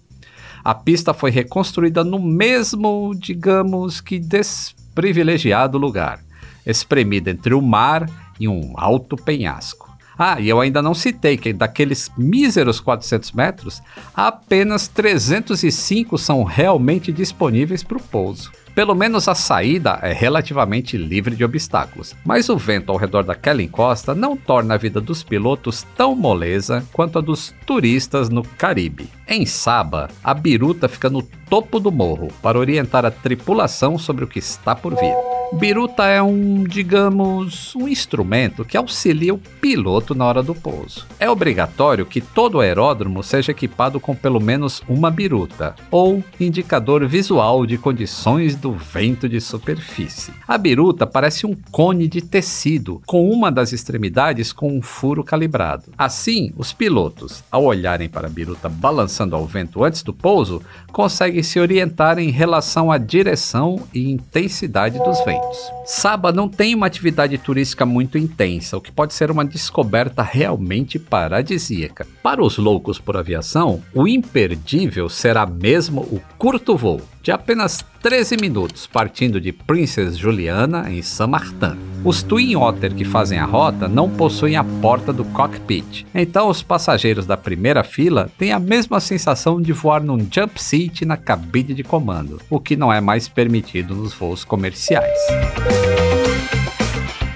A 0.64 0.74
pista 0.74 1.14
foi 1.14 1.30
reconstruída 1.30 2.04
no 2.04 2.18
mesmo, 2.18 3.12
digamos 3.16 4.00
que 4.00 4.18
desprivilegiado 4.18 5.78
lugar, 5.78 6.20
espremida 6.66 7.30
entre 7.30 7.54
o 7.54 7.62
mar 7.62 8.06
e 8.38 8.48
um 8.48 8.74
alto 8.76 9.16
penhasco. 9.16 9.87
Ah, 10.18 10.40
e 10.40 10.48
eu 10.48 10.60
ainda 10.60 10.82
não 10.82 10.94
citei 10.94 11.36
que 11.36 11.52
daqueles 11.52 12.10
míseros 12.18 12.80
400 12.80 13.30
metros, 13.32 13.80
apenas 14.12 14.88
305 14.88 16.18
são 16.18 16.42
realmente 16.42 17.12
disponíveis 17.12 17.84
para 17.84 17.98
o 17.98 18.02
pouso. 18.02 18.50
Pelo 18.74 18.94
menos 18.94 19.28
a 19.28 19.34
saída 19.34 19.98
é 20.02 20.12
relativamente 20.12 20.96
livre 20.96 21.36
de 21.36 21.44
obstáculos, 21.44 22.14
mas 22.24 22.48
o 22.48 22.56
vento 22.56 22.90
ao 22.90 22.98
redor 22.98 23.22
daquela 23.22 23.62
encosta 23.62 24.14
não 24.14 24.36
torna 24.36 24.74
a 24.74 24.78
vida 24.78 25.00
dos 25.00 25.22
pilotos 25.22 25.86
tão 25.96 26.14
moleza 26.14 26.84
quanto 26.92 27.18
a 27.18 27.22
dos 27.22 27.54
turistas 27.66 28.28
no 28.28 28.42
Caribe. 28.42 29.08
Em 29.30 29.44
Saba, 29.44 30.08
a 30.24 30.32
biruta 30.32 30.88
fica 30.88 31.10
no 31.10 31.22
topo 31.22 31.78
do 31.78 31.92
morro 31.92 32.28
para 32.40 32.58
orientar 32.58 33.04
a 33.04 33.10
tripulação 33.10 33.98
sobre 33.98 34.24
o 34.24 34.26
que 34.26 34.38
está 34.38 34.74
por 34.74 34.94
vir. 34.94 35.14
Biruta 35.50 36.04
é 36.04 36.20
um, 36.20 36.62
digamos, 36.62 37.74
um 37.74 37.88
instrumento 37.88 38.66
que 38.66 38.76
auxilia 38.76 39.32
o 39.32 39.38
piloto 39.38 40.14
na 40.14 40.26
hora 40.26 40.42
do 40.42 40.54
pouso. 40.54 41.06
É 41.18 41.28
obrigatório 41.28 42.04
que 42.04 42.20
todo 42.20 42.60
aeródromo 42.60 43.22
seja 43.22 43.52
equipado 43.52 43.98
com 43.98 44.14
pelo 44.14 44.40
menos 44.40 44.82
uma 44.86 45.10
biruta, 45.10 45.74
ou 45.90 46.22
indicador 46.38 47.06
visual 47.06 47.64
de 47.64 47.78
condições 47.78 48.54
do 48.54 48.72
vento 48.72 49.26
de 49.26 49.40
superfície. 49.40 50.34
A 50.46 50.58
biruta 50.58 51.06
parece 51.06 51.46
um 51.46 51.56
cone 51.72 52.06
de 52.06 52.20
tecido, 52.20 53.00
com 53.06 53.30
uma 53.30 53.50
das 53.50 53.72
extremidades 53.72 54.52
com 54.52 54.76
um 54.76 54.82
furo 54.82 55.24
calibrado. 55.24 55.84
Assim, 55.96 56.52
os 56.58 56.74
pilotos, 56.74 57.42
ao 57.50 57.64
olharem 57.64 58.08
para 58.08 58.26
a 58.26 58.30
biruta 58.30 58.68
balançando 58.68 59.17
ao 59.20 59.46
vento 59.46 59.82
antes 59.82 60.02
do 60.02 60.12
pouso, 60.12 60.62
conseguem 60.92 61.42
se 61.42 61.58
orientar 61.58 62.18
em 62.18 62.30
relação 62.30 62.90
à 62.90 62.98
direção 62.98 63.86
e 63.92 64.10
intensidade 64.10 64.98
dos 64.98 65.24
ventos. 65.24 65.58
Saba 65.84 66.30
não 66.32 66.48
tem 66.48 66.74
uma 66.74 66.86
atividade 66.86 67.36
turística 67.38 67.86
muito 67.86 68.18
intensa, 68.18 68.76
o 68.76 68.80
que 68.80 68.92
pode 68.92 69.14
ser 69.14 69.30
uma 69.30 69.44
descoberta 69.44 70.22
realmente 70.22 70.98
paradisíaca. 70.98 72.06
Para 72.22 72.42
os 72.42 72.58
loucos 72.58 72.98
por 72.98 73.16
aviação, 73.16 73.82
o 73.94 74.06
imperdível 74.06 75.08
será 75.08 75.46
mesmo 75.46 76.02
o 76.02 76.20
curto 76.36 76.76
voo, 76.76 77.00
de 77.22 77.32
apenas 77.32 77.82
13 78.00 78.36
minutos, 78.40 78.86
partindo 78.86 79.40
de 79.40 79.52
Princess 79.52 80.16
Juliana, 80.16 80.90
em 80.90 81.02
Saint-Martin. 81.02 81.76
Os 82.04 82.22
Twin 82.22 82.54
Otter 82.54 82.94
que 82.94 83.04
fazem 83.04 83.38
a 83.38 83.44
rota 83.44 83.88
não 83.88 84.08
possuem 84.08 84.56
a 84.56 84.62
porta 84.62 85.12
do 85.12 85.24
cockpit, 85.24 86.06
então 86.14 86.48
os 86.48 86.62
passageiros 86.62 87.26
da 87.26 87.36
primeira 87.36 87.82
fila 87.82 88.30
têm 88.38 88.52
a 88.52 88.58
mesma 88.60 89.00
sensação 89.00 89.60
de 89.60 89.72
voar 89.72 90.02
num 90.02 90.18
jump 90.18 90.62
seat 90.62 91.04
na 91.04 91.16
cabine 91.16 91.74
de 91.74 91.82
comando, 91.82 92.40
o 92.48 92.60
que 92.60 92.76
não 92.76 92.92
é 92.92 93.00
mais 93.00 93.26
permitido 93.26 93.96
nos 93.96 94.14
voos 94.14 94.44
comerciais. 94.44 95.18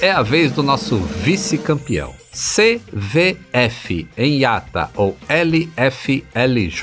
É 0.03 0.11
a 0.11 0.21
vez 0.21 0.51
do 0.51 0.65
nosso 0.65 0.97
vice-campeão. 0.97 2.13
CVF 2.33 4.09
em 4.19 4.41
IATA 4.41 4.91
ou 4.97 5.17
LFLJ 5.29 6.83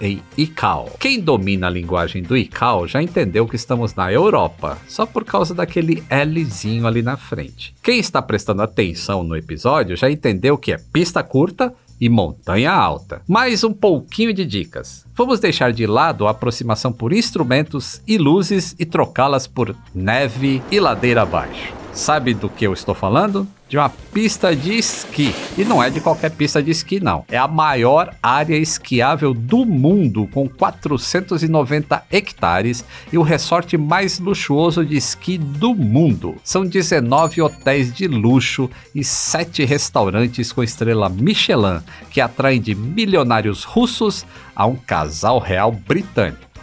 em 0.00 0.22
ICAO. 0.34 0.92
Quem 0.98 1.20
domina 1.20 1.66
a 1.66 1.70
linguagem 1.70 2.22
do 2.22 2.34
ICAO 2.34 2.88
já 2.88 3.02
entendeu 3.02 3.46
que 3.46 3.56
estamos 3.56 3.94
na 3.94 4.10
Europa, 4.10 4.78
só 4.88 5.04
por 5.04 5.26
causa 5.26 5.52
daquele 5.52 6.02
Lzinho 6.10 6.86
ali 6.86 7.02
na 7.02 7.18
frente. 7.18 7.74
Quem 7.82 7.98
está 7.98 8.22
prestando 8.22 8.62
atenção 8.62 9.22
no 9.22 9.36
episódio 9.36 9.94
já 9.94 10.10
entendeu 10.10 10.56
que 10.56 10.72
é 10.72 10.78
pista 10.90 11.22
curta 11.22 11.70
e 12.00 12.08
montanha 12.08 12.72
alta. 12.72 13.20
Mais 13.28 13.62
um 13.62 13.74
pouquinho 13.74 14.32
de 14.32 14.46
dicas. 14.46 15.04
Vamos 15.14 15.38
deixar 15.38 15.70
de 15.70 15.86
lado 15.86 16.26
a 16.26 16.30
aproximação 16.30 16.90
por 16.90 17.12
instrumentos 17.12 18.00
e 18.06 18.16
luzes 18.16 18.74
e 18.78 18.86
trocá-las 18.86 19.46
por 19.46 19.76
neve 19.94 20.62
e 20.70 20.80
ladeira 20.80 21.20
abaixo. 21.20 21.83
Sabe 21.94 22.34
do 22.34 22.48
que 22.50 22.66
eu 22.66 22.72
estou 22.72 22.92
falando? 22.92 23.46
De 23.68 23.78
uma 23.78 23.88
pista 23.88 24.54
de 24.54 24.76
esqui. 24.76 25.32
E 25.56 25.64
não 25.64 25.80
é 25.80 25.88
de 25.88 26.00
qualquer 26.00 26.32
pista 26.32 26.60
de 26.60 26.72
esqui, 26.72 26.98
não. 26.98 27.24
É 27.28 27.38
a 27.38 27.46
maior 27.46 28.12
área 28.20 28.56
esquiável 28.56 29.32
do 29.32 29.64
mundo, 29.64 30.28
com 30.32 30.48
490 30.48 32.02
hectares 32.10 32.84
e 33.12 33.16
o 33.16 33.22
resort 33.22 33.78
mais 33.78 34.18
luxuoso 34.18 34.84
de 34.84 34.96
esqui 34.96 35.38
do 35.38 35.72
mundo. 35.72 36.34
São 36.42 36.66
19 36.66 37.40
hotéis 37.40 37.94
de 37.94 38.08
luxo 38.08 38.68
e 38.92 39.04
7 39.04 39.64
restaurantes 39.64 40.52
com 40.52 40.64
estrela 40.64 41.08
Michelin, 41.08 41.80
que 42.10 42.20
atraem 42.20 42.60
de 42.60 42.74
milionários 42.74 43.62
russos 43.62 44.26
a 44.54 44.66
um 44.66 44.74
casal 44.74 45.38
real 45.38 45.70
britânico. 45.70 46.53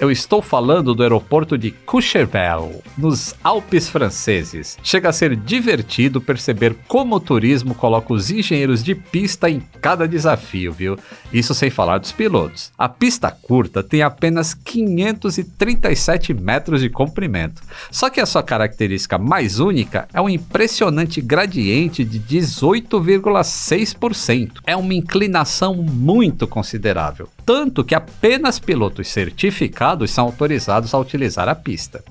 Eu 0.00 0.10
estou 0.10 0.40
falando 0.40 0.94
do 0.94 1.02
aeroporto 1.02 1.58
de 1.58 1.70
Courchevel, 1.70 2.82
nos 2.96 3.34
Alpes 3.44 3.86
franceses. 3.86 4.78
Chega 4.82 5.10
a 5.10 5.12
ser 5.12 5.36
divertido 5.36 6.22
perceber 6.22 6.74
como 6.88 7.16
o 7.16 7.20
turismo 7.20 7.74
coloca 7.74 8.14
os 8.14 8.30
engenheiros 8.30 8.82
de 8.82 8.94
pista 8.94 9.50
em 9.50 9.60
cada 9.82 10.08
desafio, 10.08 10.72
viu? 10.72 10.98
Isso 11.30 11.54
sem 11.54 11.68
falar 11.68 11.98
dos 11.98 12.12
pilotos. 12.12 12.72
A 12.78 12.88
pista 12.88 13.30
curta 13.30 13.82
tem 13.82 14.00
apenas 14.00 14.54
537 14.54 16.32
metros 16.32 16.80
de 16.80 16.88
comprimento. 16.88 17.60
Só 17.90 18.08
que 18.08 18.22
a 18.22 18.26
sua 18.26 18.42
característica 18.42 19.18
mais 19.18 19.60
única 19.60 20.08
é 20.14 20.20
um 20.20 20.30
impressionante 20.30 21.20
gradiente 21.20 22.06
de 22.06 22.18
18,6%. 22.18 24.62
É 24.66 24.74
uma 24.74 24.94
inclinação 24.94 25.74
muito 25.74 26.46
considerável 26.46 27.28
tanto 27.44 27.84
que 27.84 27.94
apenas 27.94 28.58
pilotos 28.58 29.08
certificados 29.08 30.10
são 30.10 30.26
autorizados 30.26 30.94
a 30.94 30.98
utilizar 30.98 31.48
a 31.48 31.54
pista. 31.54 32.02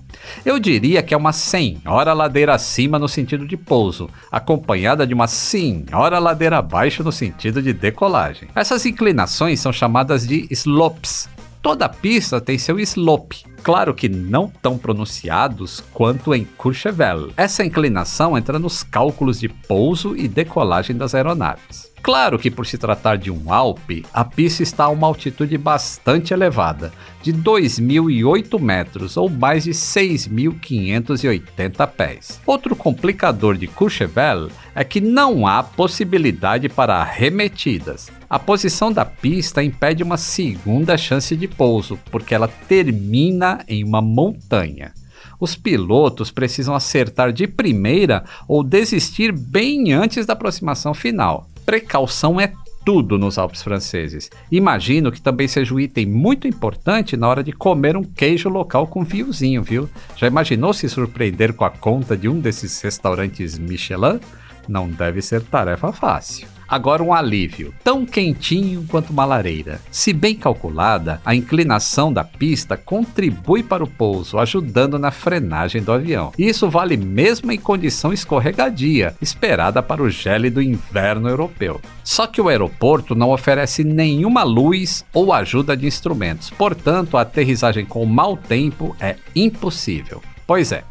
Eu 0.45 0.59
diria 0.59 1.01
que 1.01 1.13
é 1.13 1.17
uma 1.17 1.33
senhora 1.33 2.13
ladeira 2.13 2.53
acima 2.53 2.99
no 2.99 3.07
sentido 3.07 3.47
de 3.47 3.55
pouso, 3.55 4.09
acompanhada 4.31 5.05
de 5.05 5.13
uma 5.13 5.27
senhora 5.27 6.19
ladeira 6.19 6.57
abaixo 6.57 7.03
no 7.03 7.11
sentido 7.11 7.61
de 7.61 7.73
decolagem. 7.73 8.49
Essas 8.55 8.85
inclinações 8.85 9.59
são 9.59 9.71
chamadas 9.71 10.27
de 10.27 10.47
slopes, 10.51 11.29
Toda 11.61 11.89
pista 11.89 12.39
tem 12.39 12.57
seu 12.57 12.79
slope, 12.79 13.43
claro 13.61 13.93
que 13.93 14.07
não 14.07 14.49
tão 14.61 14.77
pronunciados 14.77 15.83
quanto 15.93 16.33
em 16.33 16.45
Courchevel. 16.45 17.31
Essa 17.35 17.65
inclinação 17.65 18.37
entra 18.37 18.57
nos 18.57 18.81
cálculos 18.81 19.41
de 19.41 19.49
pouso 19.49 20.15
e 20.15 20.29
decolagem 20.29 20.95
das 20.95 21.13
aeronaves. 21.13 21.91
Claro 22.01 22.39
que 22.39 22.49
por 22.49 22.65
se 22.65 22.77
tratar 22.77 23.17
de 23.17 23.29
um 23.29 23.53
Alpe, 23.53 24.05
a 24.13 24.23
pista 24.23 24.63
está 24.63 24.85
a 24.85 24.89
uma 24.89 25.05
altitude 25.05 25.57
bastante 25.57 26.33
elevada, 26.33 26.93
de 27.21 27.33
2.008 27.33 28.57
metros 28.57 29.17
ou 29.17 29.29
mais 29.29 29.65
de 29.65 29.71
6.580 29.71 31.85
pés. 31.87 32.39
Outro 32.45 32.73
complicador 32.73 33.57
de 33.57 33.67
Courchevel 33.67 34.47
é 34.73 34.85
que 34.85 35.01
não 35.01 35.45
há 35.45 35.61
possibilidade 35.61 36.69
para 36.69 36.95
arremetidas. 36.95 38.09
A 38.29 38.37
posição 38.37 38.93
da 38.93 39.03
pista 39.03 39.63
impede 39.63 40.03
uma 40.03 40.15
segunda 40.15 40.95
chance 40.95 41.35
de 41.35 41.47
pouso, 41.47 41.97
porque 42.11 42.35
ela 42.35 42.47
termina 42.47 43.65
em 43.67 43.83
uma 43.83 44.03
montanha. 44.03 44.93
Os 45.39 45.55
pilotos 45.55 46.29
precisam 46.29 46.75
acertar 46.75 47.33
de 47.33 47.47
primeira 47.47 48.23
ou 48.47 48.63
desistir 48.63 49.31
bem 49.31 49.93
antes 49.93 50.27
da 50.27 50.33
aproximação 50.33 50.93
final. 50.93 51.49
Precaução 51.65 52.39
é 52.39 52.53
tudo 52.85 53.17
nos 53.17 53.39
Alpes 53.39 53.63
franceses. 53.63 54.29
Imagino 54.51 55.11
que 55.11 55.21
também 55.21 55.47
seja 55.47 55.73
um 55.73 55.79
item 55.79 56.05
muito 56.05 56.47
importante 56.47 57.17
na 57.17 57.27
hora 57.27 57.43
de 57.43 57.51
comer 57.51 57.97
um 57.97 58.03
queijo 58.03 58.47
local 58.47 58.85
com 58.85 59.03
vinhozinho, 59.03 59.63
viu? 59.63 59.89
Já 60.15 60.27
imaginou 60.27 60.71
se 60.71 60.87
surpreender 60.87 61.53
com 61.53 61.65
a 61.65 61.69
conta 61.71 62.15
de 62.15 62.29
um 62.29 62.39
desses 62.39 62.79
restaurantes 62.81 63.57
Michelin? 63.57 64.19
Não 64.67 64.87
deve 64.87 65.19
ser 65.19 65.41
tarefa 65.41 65.91
fácil. 65.91 66.58
Agora 66.69 67.01
um 67.01 67.11
alívio, 67.11 67.73
tão 67.83 68.05
quentinho 68.05 68.85
quanto 68.87 69.09
uma 69.09 69.25
lareira. 69.25 69.81
Se 69.89 70.13
bem 70.13 70.35
calculada, 70.35 71.19
a 71.25 71.33
inclinação 71.33 72.13
da 72.13 72.23
pista 72.23 72.77
contribui 72.77 73.63
para 73.63 73.83
o 73.83 73.87
pouso, 73.87 74.37
ajudando 74.37 74.99
na 74.99 75.09
frenagem 75.09 75.81
do 75.81 75.91
avião. 75.91 76.31
Isso 76.37 76.69
vale 76.69 76.95
mesmo 76.95 77.51
em 77.51 77.57
condição 77.57 78.13
escorregadia, 78.13 79.15
esperada 79.19 79.81
para 79.81 80.03
o 80.03 80.11
gélido 80.11 80.61
inverno 80.61 81.27
europeu. 81.27 81.81
Só 82.03 82.27
que 82.27 82.39
o 82.39 82.47
aeroporto 82.47 83.15
não 83.15 83.31
oferece 83.31 83.83
nenhuma 83.83 84.43
luz 84.43 85.03
ou 85.11 85.33
ajuda 85.33 85.75
de 85.75 85.87
instrumentos, 85.87 86.51
portanto, 86.51 87.17
a 87.17 87.21
aterrissagem 87.21 87.83
com 87.83 88.05
mau 88.05 88.37
tempo 88.37 88.95
é 88.99 89.15
impossível. 89.35 90.21
Pois 90.45 90.71
é, 90.71 90.83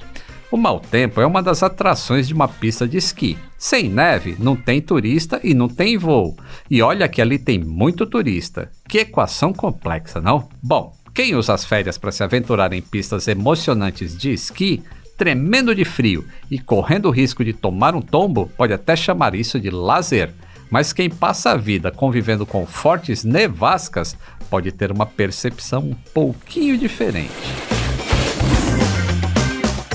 o 0.51 0.57
mau 0.57 0.81
tempo 0.81 1.21
é 1.21 1.27
uma 1.27 1.43
das 1.43 1.63
atrações 1.63 2.27
de 2.27 2.35
uma 2.35 2.49
pista 2.49 2.89
de 2.89 2.97
esqui. 2.97 3.39
Sem 3.59 3.89
neve, 3.89 4.37
não 4.39 4.55
tem 4.55 4.81
turista 4.81 5.41
e 5.43 5.53
não 5.53 5.69
tem 5.69 5.99
voo. 5.99 6.37
E 6.71 6.81
olha 6.81 7.09
que 7.09 7.21
ali 7.21 7.41
tem 7.41 7.59
muito 7.59 8.07
turista. 8.07 8.71
Que 8.89 8.99
equação 8.99 9.53
complexa, 9.53 10.21
não? 10.21 10.49
Bom, 10.63 10.97
quem 11.13 11.35
usa 11.35 11.55
as 11.55 11.65
férias 11.65 11.99
para 11.99 12.13
se 12.13 12.23
aventurar 12.23 12.73
em 12.73 12.81
pistas 12.81 13.27
emocionantes 13.27 14.17
de 14.17 14.33
esqui, 14.33 14.81
tremendo 15.17 15.75
de 15.75 15.85
frio 15.85 16.25
e 16.49 16.61
correndo 16.61 17.07
o 17.07 17.11
risco 17.11 17.45
de 17.45 17.53
tomar 17.53 17.97
um 17.97 18.01
tombo, 18.01 18.49
pode 18.57 18.73
até 18.73 18.95
chamar 18.95 19.35
isso 19.35 19.59
de 19.59 19.71
lazer. 19.71 20.33
Mas 20.71 20.93
quem 20.93 21.11
passa 21.11 21.51
a 21.51 21.57
vida 21.57 21.91
convivendo 21.91 22.47
com 22.47 22.65
fortes 22.65 23.25
nevascas 23.25 24.17
pode 24.49 24.71
ter 24.71 24.93
uma 24.93 25.05
percepção 25.05 25.81
um 25.81 25.95
pouquinho 26.15 26.79
diferente. 26.79 27.33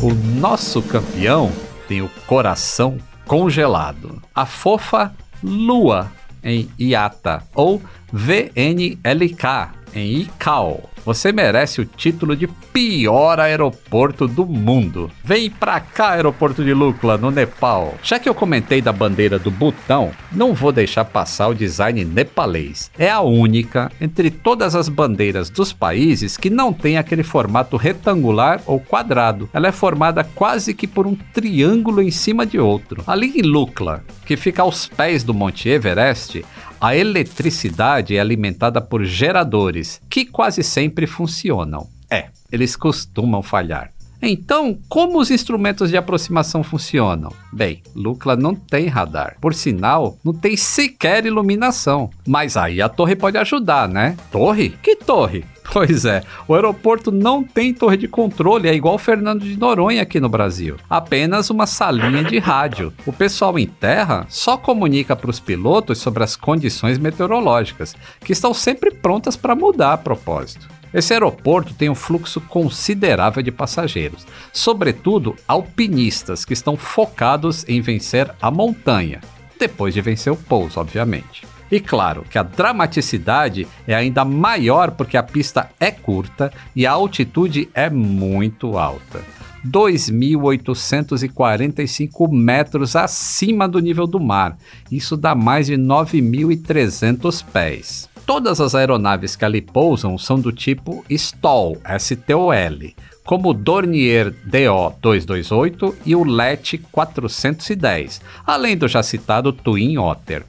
O 0.01 0.13
nosso 0.37 0.81
campeão 0.81 1.49
tem 1.87 2.01
o 2.01 2.09
coração 2.27 2.97
congelado. 3.25 4.21
A 4.33 4.45
fofa 4.45 5.13
Lua 5.43 6.11
em 6.43 6.69
IATA 6.77 7.43
ou 7.53 7.81
VNLK 8.11 9.82
em 9.95 10.21
ICAO. 10.21 10.89
Você 11.05 11.33
merece 11.33 11.81
o 11.81 11.85
título 11.85 12.35
de 12.35 12.47
pior 12.47 13.37
aeroporto 13.39 14.25
do 14.25 14.45
mundo. 14.45 15.11
Vem 15.23 15.49
pra 15.49 15.79
cá, 15.81 16.11
aeroporto 16.11 16.63
de 16.63 16.73
Lukla, 16.73 17.17
no 17.17 17.29
Nepal. 17.29 17.95
Já 18.01 18.17
que 18.17 18.29
eu 18.29 18.33
comentei 18.33 18.81
da 18.81 18.93
bandeira 18.93 19.37
do 19.37 19.51
Butão, 19.51 20.11
não 20.31 20.53
vou 20.53 20.71
deixar 20.71 21.03
passar 21.03 21.49
o 21.49 21.53
design 21.53 22.05
nepalês. 22.05 22.89
É 22.97 23.09
a 23.09 23.19
única 23.19 23.91
entre 23.99 24.31
todas 24.31 24.75
as 24.75 24.87
bandeiras 24.87 25.49
dos 25.49 25.73
países 25.73 26.37
que 26.37 26.49
não 26.49 26.71
tem 26.71 26.97
aquele 26.97 27.23
formato 27.23 27.75
retangular 27.75 28.61
ou 28.65 28.79
quadrado. 28.79 29.49
Ela 29.53 29.67
é 29.67 29.71
formada 29.73 30.23
quase 30.23 30.73
que 30.73 30.87
por 30.87 31.05
um 31.05 31.15
triângulo 31.33 32.01
em 32.01 32.11
cima 32.11 32.45
de 32.45 32.57
outro. 32.57 33.03
Ali 33.05 33.33
em 33.35 33.41
Lukla, 33.41 34.05
que 34.25 34.37
fica 34.37 34.61
aos 34.61 34.87
pés 34.87 35.23
do 35.23 35.33
Monte 35.33 35.67
Everest, 35.67 36.45
a 36.83 36.97
eletricidade 36.97 38.17
é 38.17 38.19
alimentada 38.19 38.81
por 38.81 39.05
geradores, 39.05 40.01
que 40.09 40.25
quase 40.25 40.61
sempre 40.61 41.07
funcionam. 41.07 41.87
É, 42.11 42.25
eles 42.51 42.75
costumam 42.75 43.41
falhar. 43.41 43.89
Então, 44.21 44.77
como 44.89 45.17
os 45.17 45.31
instrumentos 45.31 45.89
de 45.89 45.95
aproximação 45.95 46.61
funcionam? 46.61 47.31
Bem, 47.53 47.81
Lucla 47.95 48.35
não 48.35 48.53
tem 48.53 48.87
radar. 48.87 49.37
Por 49.39 49.53
sinal, 49.53 50.17
não 50.25 50.33
tem 50.33 50.57
sequer 50.57 51.25
iluminação. 51.25 52.09
Mas 52.27 52.57
aí 52.57 52.81
a 52.81 52.89
torre 52.89 53.15
pode 53.15 53.37
ajudar, 53.37 53.87
né? 53.87 54.17
Torre? 54.29 54.71
Que 54.83 54.97
torre? 54.97 55.45
Pois 55.71 56.05
é, 56.05 56.23
o 56.47 56.53
aeroporto 56.53 57.11
não 57.11 57.43
tem 57.43 57.73
torre 57.73 57.97
de 57.97 58.07
controle, 58.07 58.67
é 58.67 58.73
igual 58.73 58.97
Fernando 58.97 59.43
de 59.43 59.57
Noronha 59.57 60.01
aqui 60.01 60.19
no 60.19 60.29
Brasil. 60.29 60.75
Apenas 60.89 61.49
uma 61.49 61.65
salinha 61.65 62.23
de 62.23 62.37
rádio. 62.37 62.93
O 63.05 63.13
pessoal 63.13 63.57
em 63.57 63.65
terra 63.65 64.25
só 64.29 64.57
comunica 64.57 65.15
para 65.15 65.29
os 65.29 65.39
pilotos 65.39 65.97
sobre 65.97 66.23
as 66.23 66.35
condições 66.35 66.97
meteorológicas, 66.97 67.95
que 68.19 68.33
estão 68.33 68.53
sempre 68.53 68.91
prontas 68.91 69.35
para 69.35 69.55
mudar 69.55 69.93
a 69.93 69.97
propósito. 69.97 70.67
Esse 70.93 71.13
aeroporto 71.13 71.73
tem 71.73 71.89
um 71.89 71.95
fluxo 71.95 72.39
considerável 72.39 73.41
de 73.41 73.51
passageiros, 73.51 74.27
sobretudo 74.51 75.35
alpinistas 75.47 76.45
que 76.45 76.53
estão 76.53 76.77
focados 76.77 77.67
em 77.67 77.81
vencer 77.81 78.29
a 78.39 78.51
montanha, 78.51 79.19
depois 79.57 79.93
de 79.93 80.01
vencer 80.01 80.31
o 80.31 80.37
pouso, 80.37 80.79
obviamente. 80.79 81.52
E 81.73 81.79
claro 81.79 82.23
que 82.29 82.37
a 82.37 82.43
dramaticidade 82.43 83.67
é 83.87 83.95
ainda 83.95 84.23
maior 84.23 84.91
porque 84.91 85.17
a 85.17 85.23
pista 85.23 85.71
é 85.79 85.89
curta 85.89 86.53
e 86.75 86.85
a 86.85 86.91
altitude 86.91 87.67
é 87.73 87.89
muito 87.89 88.77
alta. 88.77 89.21
2.845 89.67 92.31
metros 92.31 92.95
acima 92.95 93.67
do 93.67 93.79
nível 93.79 94.05
do 94.05 94.19
mar. 94.19 94.55
Isso 94.91 95.17
dá 95.17 95.33
mais 95.33 95.65
de 95.65 95.73
9.300 95.73 97.43
pés. 97.51 98.07
Todas 98.23 98.61
as 98.61 98.75
aeronaves 98.75 99.35
que 99.35 99.43
ali 99.43 99.59
pousam 99.59 100.15
são 100.15 100.39
do 100.39 100.51
tipo 100.51 101.03
STOL, 101.09 101.79
S-T-O-L, 101.83 102.95
como 103.25 103.49
o 103.49 103.53
Dornier 103.53 104.31
DO-228 104.45 105.95
e 106.05 106.15
o 106.15 106.23
LET 106.23 106.77
410, 106.91 108.21
além 108.45 108.77
do 108.77 108.87
já 108.87 109.01
citado 109.01 109.51
Twin 109.51 109.97
Otter. 109.97 110.45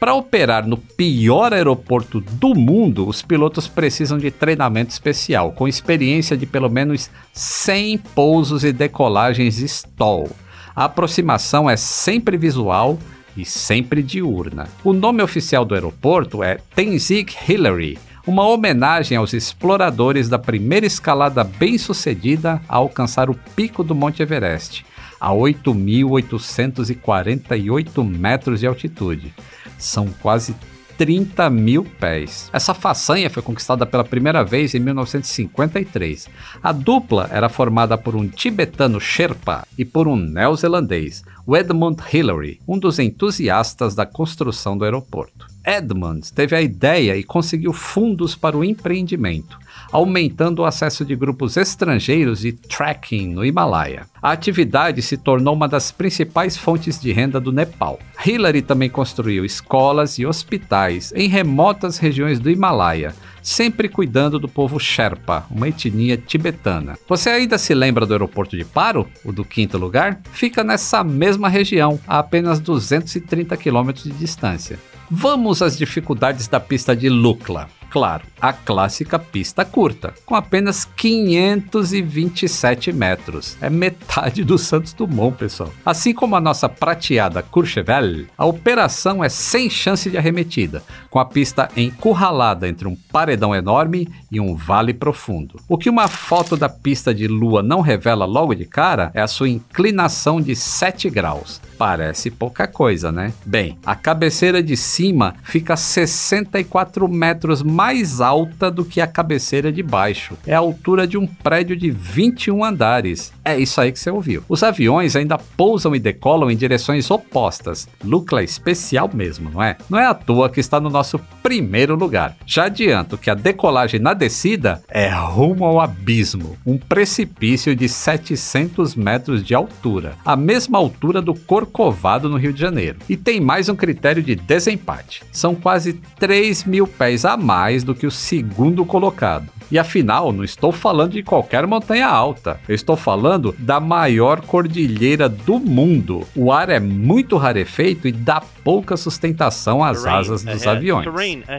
Para 0.00 0.14
operar 0.14 0.66
no 0.66 0.78
pior 0.78 1.52
aeroporto 1.52 2.22
do 2.22 2.54
mundo, 2.54 3.06
os 3.06 3.20
pilotos 3.20 3.68
precisam 3.68 4.16
de 4.16 4.30
treinamento 4.30 4.92
especial, 4.92 5.52
com 5.52 5.68
experiência 5.68 6.38
de 6.38 6.46
pelo 6.46 6.70
menos 6.70 7.10
100 7.34 7.98
pousos 8.14 8.64
e 8.64 8.72
decolagens 8.72 9.56
STOL. 9.56 10.30
A 10.74 10.84
aproximação 10.84 11.68
é 11.68 11.76
sempre 11.76 12.38
visual 12.38 12.98
e 13.36 13.44
sempre 13.44 14.02
diurna. 14.02 14.68
O 14.82 14.94
nome 14.94 15.22
oficial 15.22 15.66
do 15.66 15.74
aeroporto 15.74 16.42
é 16.42 16.56
Tenzing 16.74 17.26
Hillary, 17.46 17.98
uma 18.26 18.46
homenagem 18.46 19.18
aos 19.18 19.34
exploradores 19.34 20.30
da 20.30 20.38
primeira 20.38 20.86
escalada 20.86 21.44
bem-sucedida 21.44 22.58
a 22.66 22.76
alcançar 22.76 23.28
o 23.28 23.34
pico 23.54 23.84
do 23.84 23.94
Monte 23.94 24.22
Everest, 24.22 24.82
a 25.20 25.30
8.848 25.30 28.02
metros 28.02 28.60
de 28.60 28.66
altitude. 28.66 29.34
São 29.78 30.08
quase 30.20 30.54
30 31.00 31.48
mil 31.48 31.84
pés. 31.84 32.50
Essa 32.52 32.74
façanha 32.74 33.30
foi 33.30 33.42
conquistada 33.42 33.86
pela 33.86 34.04
primeira 34.04 34.44
vez 34.44 34.74
em 34.74 34.80
1953. 34.80 36.28
A 36.62 36.72
dupla 36.72 37.26
era 37.32 37.48
formada 37.48 37.96
por 37.96 38.14
um 38.14 38.28
tibetano 38.28 39.00
Sherpa 39.00 39.66
e 39.78 39.84
por 39.84 40.06
um 40.06 40.14
neozelandês, 40.14 41.24
o 41.46 41.56
Edmund 41.56 42.02
Hillary, 42.12 42.60
um 42.68 42.78
dos 42.78 42.98
entusiastas 42.98 43.94
da 43.94 44.04
construção 44.04 44.76
do 44.76 44.84
aeroporto. 44.84 45.46
Edmund 45.64 46.30
teve 46.34 46.54
a 46.54 46.60
ideia 46.60 47.16
e 47.16 47.24
conseguiu 47.24 47.72
fundos 47.72 48.36
para 48.36 48.56
o 48.56 48.62
empreendimento 48.62 49.58
aumentando 49.92 50.60
o 50.60 50.64
acesso 50.64 51.04
de 51.04 51.14
grupos 51.14 51.56
estrangeiros 51.56 52.40
de 52.40 52.52
trekking 52.52 53.28
no 53.34 53.44
Himalaia. 53.44 54.06
A 54.22 54.32
atividade 54.32 55.02
se 55.02 55.16
tornou 55.16 55.54
uma 55.54 55.68
das 55.68 55.90
principais 55.90 56.56
fontes 56.56 57.00
de 57.00 57.12
renda 57.12 57.40
do 57.40 57.52
Nepal. 57.52 57.98
Hillary 58.24 58.62
também 58.62 58.90
construiu 58.90 59.44
escolas 59.44 60.18
e 60.18 60.26
hospitais 60.26 61.12
em 61.14 61.28
remotas 61.28 61.98
regiões 61.98 62.38
do 62.38 62.50
Himalaia, 62.50 63.14
sempre 63.42 63.88
cuidando 63.88 64.38
do 64.38 64.48
povo 64.48 64.78
Sherpa, 64.78 65.46
uma 65.50 65.68
etnia 65.68 66.16
tibetana. 66.16 66.98
Você 67.08 67.30
ainda 67.30 67.58
se 67.58 67.74
lembra 67.74 68.06
do 68.06 68.12
aeroporto 68.12 68.56
de 68.56 68.64
Paro, 68.64 69.08
o 69.24 69.32
do 69.32 69.44
quinto 69.44 69.78
lugar? 69.78 70.20
Fica 70.32 70.62
nessa 70.62 71.02
mesma 71.02 71.48
região, 71.48 71.98
a 72.06 72.18
apenas 72.18 72.60
230 72.60 73.56
quilômetros 73.56 74.04
de 74.04 74.12
distância. 74.12 74.78
Vamos 75.10 75.60
às 75.62 75.76
dificuldades 75.76 76.46
da 76.46 76.60
pista 76.60 76.94
de 76.94 77.08
Lukla. 77.08 77.68
Claro, 77.90 78.24
a 78.40 78.52
clássica 78.52 79.18
pista 79.18 79.64
curta, 79.64 80.14
com 80.24 80.34
apenas 80.34 80.84
527 80.84 82.92
metros. 82.92 83.56
É 83.60 83.68
metade 83.68 84.44
do 84.44 84.56
Santos 84.56 84.92
Dumont, 84.92 85.36
pessoal. 85.36 85.70
Assim 85.84 86.14
como 86.14 86.36
a 86.36 86.40
nossa 86.40 86.68
prateada 86.68 87.42
Courchevel, 87.42 88.26
a 88.38 88.46
operação 88.46 89.22
é 89.22 89.28
sem 89.28 89.68
chance 89.68 90.08
de 90.08 90.16
arremetida, 90.16 90.82
com 91.10 91.18
a 91.18 91.24
pista 91.24 91.68
encurralada 91.76 92.68
entre 92.68 92.86
um 92.86 92.94
paredão 92.94 93.54
enorme 93.54 94.08
e 94.30 94.40
um 94.40 94.54
vale 94.54 94.94
profundo. 94.94 95.60
O 95.68 95.76
que 95.76 95.90
uma 95.90 96.06
foto 96.06 96.56
da 96.56 96.68
pista 96.68 97.12
de 97.12 97.26
lua 97.26 97.62
não 97.62 97.80
revela 97.80 98.24
logo 98.24 98.54
de 98.54 98.64
cara 98.64 99.10
é 99.12 99.20
a 99.20 99.26
sua 99.26 99.48
inclinação 99.48 100.40
de 100.40 100.54
7 100.54 101.10
graus. 101.10 101.60
Parece 101.80 102.30
pouca 102.30 102.66
coisa, 102.66 103.10
né? 103.10 103.32
Bem, 103.42 103.78
a 103.86 103.96
cabeceira 103.96 104.62
de 104.62 104.76
cima 104.76 105.36
fica 105.42 105.74
64 105.78 107.08
metros 107.08 107.62
mais 107.62 108.20
alta 108.20 108.70
do 108.70 108.84
que 108.84 109.00
a 109.00 109.06
cabeceira 109.06 109.72
de 109.72 109.82
baixo. 109.82 110.36
É 110.46 110.52
a 110.52 110.58
altura 110.58 111.06
de 111.06 111.16
um 111.16 111.26
prédio 111.26 111.74
de 111.74 111.90
21 111.90 112.62
andares. 112.62 113.32
É 113.42 113.58
isso 113.58 113.80
aí 113.80 113.90
que 113.90 113.98
você 113.98 114.10
ouviu. 114.10 114.44
Os 114.46 114.62
aviões 114.62 115.16
ainda 115.16 115.38
pousam 115.38 115.96
e 115.96 115.98
decolam 115.98 116.50
em 116.50 116.56
direções 116.56 117.10
opostas. 117.10 117.88
Lucla 118.04 118.42
especial 118.42 119.08
mesmo, 119.14 119.48
não 119.48 119.62
é? 119.62 119.78
Não 119.88 119.98
é 119.98 120.04
à 120.04 120.12
toa 120.12 120.50
que 120.50 120.60
está 120.60 120.78
no 120.78 120.90
nosso 120.90 121.18
primeiro 121.42 121.94
lugar. 121.94 122.36
Já 122.44 122.66
adianto 122.66 123.16
que 123.16 123.30
a 123.30 123.34
decolagem 123.34 123.98
na 123.98 124.12
descida 124.12 124.82
é 124.86 125.08
rumo 125.08 125.64
ao 125.64 125.80
abismo, 125.80 126.58
um 126.66 126.76
precipício 126.76 127.74
de 127.74 127.88
700 127.88 128.94
metros 128.94 129.42
de 129.42 129.54
altura, 129.54 130.12
a 130.22 130.36
mesma 130.36 130.76
altura 130.76 131.22
do 131.22 131.32
Corcovado 131.70 132.28
no 132.28 132.36
Rio 132.36 132.52
de 132.52 132.60
Janeiro. 132.60 132.98
E 133.08 133.16
tem 133.16 133.40
mais 133.40 133.68
um 133.68 133.76
critério 133.76 134.22
de 134.22 134.34
desempate: 134.34 135.22
são 135.32 135.54
quase 135.54 135.94
3 136.18 136.64
mil 136.64 136.86
pés 136.86 137.24
a 137.24 137.36
mais 137.36 137.84
do 137.84 137.94
que 137.94 138.06
o 138.06 138.10
segundo 138.10 138.84
colocado. 138.84 139.48
E 139.70 139.78
afinal, 139.78 140.32
não 140.32 140.42
estou 140.42 140.72
falando 140.72 141.12
de 141.12 141.22
qualquer 141.22 141.66
montanha 141.66 142.08
alta, 142.08 142.58
eu 142.68 142.74
estou 142.74 142.96
falando 142.96 143.54
da 143.58 143.78
maior 143.78 144.40
cordilheira 144.40 145.28
do 145.28 145.60
mundo. 145.60 146.26
O 146.34 146.50
ar 146.50 146.68
é 146.68 146.80
muito 146.80 147.36
rarefeito 147.36 148.08
e 148.08 148.12
dá 148.12 148.42
pouca 148.64 148.96
sustentação 148.96 149.82
às 149.82 150.04
asas 150.04 150.42
dos 150.42 150.66
aviões. 150.66 151.06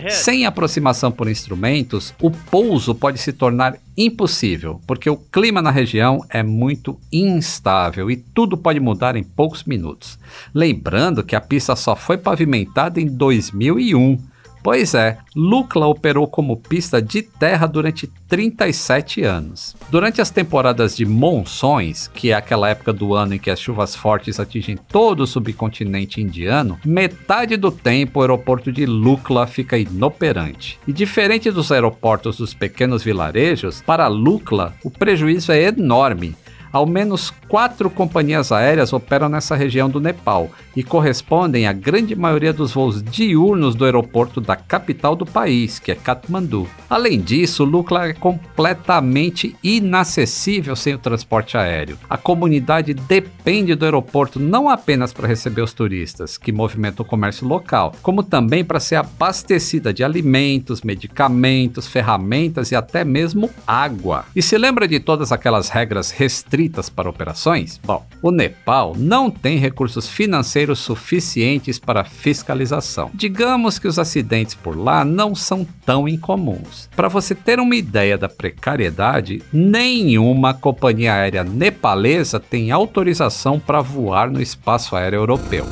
Sem 0.10 0.46
aproximação 0.46 1.12
por 1.12 1.30
instrumentos, 1.30 2.14
o 2.22 2.30
pouso 2.30 2.94
pode 2.94 3.18
se 3.18 3.32
tornar 3.32 3.78
impossível, 3.98 4.82
porque 4.86 5.10
o 5.10 5.18
clima 5.18 5.62
na 5.62 5.72
região 5.72 6.26
é 6.30 6.44
muito 6.44 7.00
instável 7.12 8.10
e 8.10 8.16
tudo 8.16 8.58
pode 8.58 8.80
mudar 8.80 9.16
em 9.16 9.24
poucos 9.24 9.64
minutos. 9.64 10.18
Lembrando 10.54 11.24
que 11.24 11.36
a 11.36 11.42
pista 11.42 11.76
só 11.76 11.96
foi 11.96 12.18
pavimentada 12.18 13.00
em 13.00 13.06
2001 13.06 14.31
Pois 14.64 14.94
é, 14.94 15.18
Lukla 15.36 15.88
operou 15.88 16.28
como 16.28 16.58
pista 16.58 17.02
de 17.02 17.22
terra 17.22 17.66
durante 17.66 18.08
37 18.28 19.24
anos. 19.24 19.76
Durante 19.90 20.22
as 20.22 20.30
temporadas 20.30 20.96
de 20.96 21.06
monções, 21.06 22.08
que 22.14 22.32
é 22.32 22.34
aquela 22.34 22.70
época 22.70 22.94
do 22.94 23.16
ano 23.16 23.34
em 23.34 23.40
que 23.40 23.50
as 23.50 23.60
chuvas 23.60 23.96
fortes 23.96 24.40
atingem 24.40 24.78
todo 24.78 25.22
o 25.22 25.28
subcontinente 25.28 26.22
indiano, 26.22 26.80
metade 26.86 27.58
do 27.58 27.72
tempo 27.72 28.20
o 28.20 28.22
aeroporto 28.22 28.72
de 28.72 28.86
Lukla 28.86 29.48
fica 29.48 29.78
inoperante. 29.78 30.80
E 30.88 30.94
diferente 30.94 31.50
dos 31.50 31.72
aeroportos 31.72 32.38
dos 32.38 32.54
pequenos 32.54 33.04
vilarejos, 33.04 33.82
para 33.82 34.08
Lukla 34.08 34.76
o 34.84 34.92
prejuízo 34.92 35.52
é 35.52 35.64
enorme. 35.64 36.36
Ao 36.72 36.86
menos 36.86 37.34
quatro 37.50 37.90
companhias 37.90 38.50
aéreas 38.50 38.94
operam 38.94 39.28
nessa 39.28 39.56
região 39.56 39.90
do 39.90 40.00
Nepal 40.00 40.50
e 40.74 40.82
correspondem 40.82 41.68
à 41.68 41.74
grande 41.74 42.16
maioria 42.16 42.54
dos 42.54 42.72
voos 42.72 43.04
diurnos 43.04 43.76
do 43.76 43.84
aeroporto 43.84 44.40
da 44.40 44.56
capital 44.56 45.14
do 45.14 45.26
país, 45.26 45.80
que 45.80 45.92
é 45.92 45.96
Kathmandu. 45.96 46.66
Além 46.90 47.20
disso, 47.20 47.66
Lukla 47.66 48.08
é 48.08 48.14
completamente 48.14 49.54
inacessível 49.62 50.74
sem 50.74 50.94
o 50.94 50.98
transporte 50.98 51.58
aéreo. 51.58 51.98
A 52.10 52.16
comunidade 52.16 52.94
depende 52.94 53.76
do 53.76 53.84
aeroporto 53.84 54.40
não 54.40 54.70
apenas 54.70 55.12
para 55.12 55.28
receber 55.28 55.62
os 55.62 55.74
turistas, 55.74 56.38
que 56.38 56.54
movimentam 56.54 57.06
o 57.06 57.10
comércio 57.10 57.46
local, 57.46 57.94
como 58.02 58.24
também 58.24 58.64
para 58.64 58.80
ser 58.80 58.96
abastecida 58.96 59.94
de 59.94 60.06
alimentos, 60.06 60.84
medicamentos, 60.84 61.86
ferramentas 61.86 62.72
e 62.72 62.76
até 62.78 63.04
mesmo 63.04 63.50
água. 63.68 64.24
E 64.34 64.42
se 64.42 64.58
lembra 64.58 64.88
de 64.88 65.02
todas 65.02 65.34
aquelas 65.34 65.68
regras 65.68 66.12
restritas 66.12 66.61
para 66.90 67.10
operações? 67.10 67.80
Bom, 67.84 68.06
o 68.22 68.32
Nepal 68.32 68.94
não 68.98 69.30
tem 69.30 69.58
recursos 69.58 70.08
financeiros 70.08 70.80
suficientes 70.80 71.80
para 71.80 72.04
fiscalização. 72.04 73.12
Digamos 73.14 73.80
que 73.80 73.88
os 73.88 73.98
acidentes 73.98 74.56
por 74.56 74.78
lá 74.78 75.04
não 75.06 75.34
são 75.34 75.66
tão 75.86 76.08
incomuns. 76.08 76.90
Para 76.96 77.08
você 77.08 77.34
ter 77.34 77.60
uma 77.60 77.76
ideia 77.76 78.18
da 78.18 78.30
precariedade, 78.30 79.42
nenhuma 79.52 80.54
companhia 80.54 81.14
aérea 81.14 81.44
nepalesa 81.44 82.40
tem 82.40 82.72
autorização 82.72 83.60
para 83.60 83.82
voar 83.82 84.30
no 84.30 84.42
espaço 84.42 84.96
aéreo 84.96 85.20
europeu. 85.20 85.66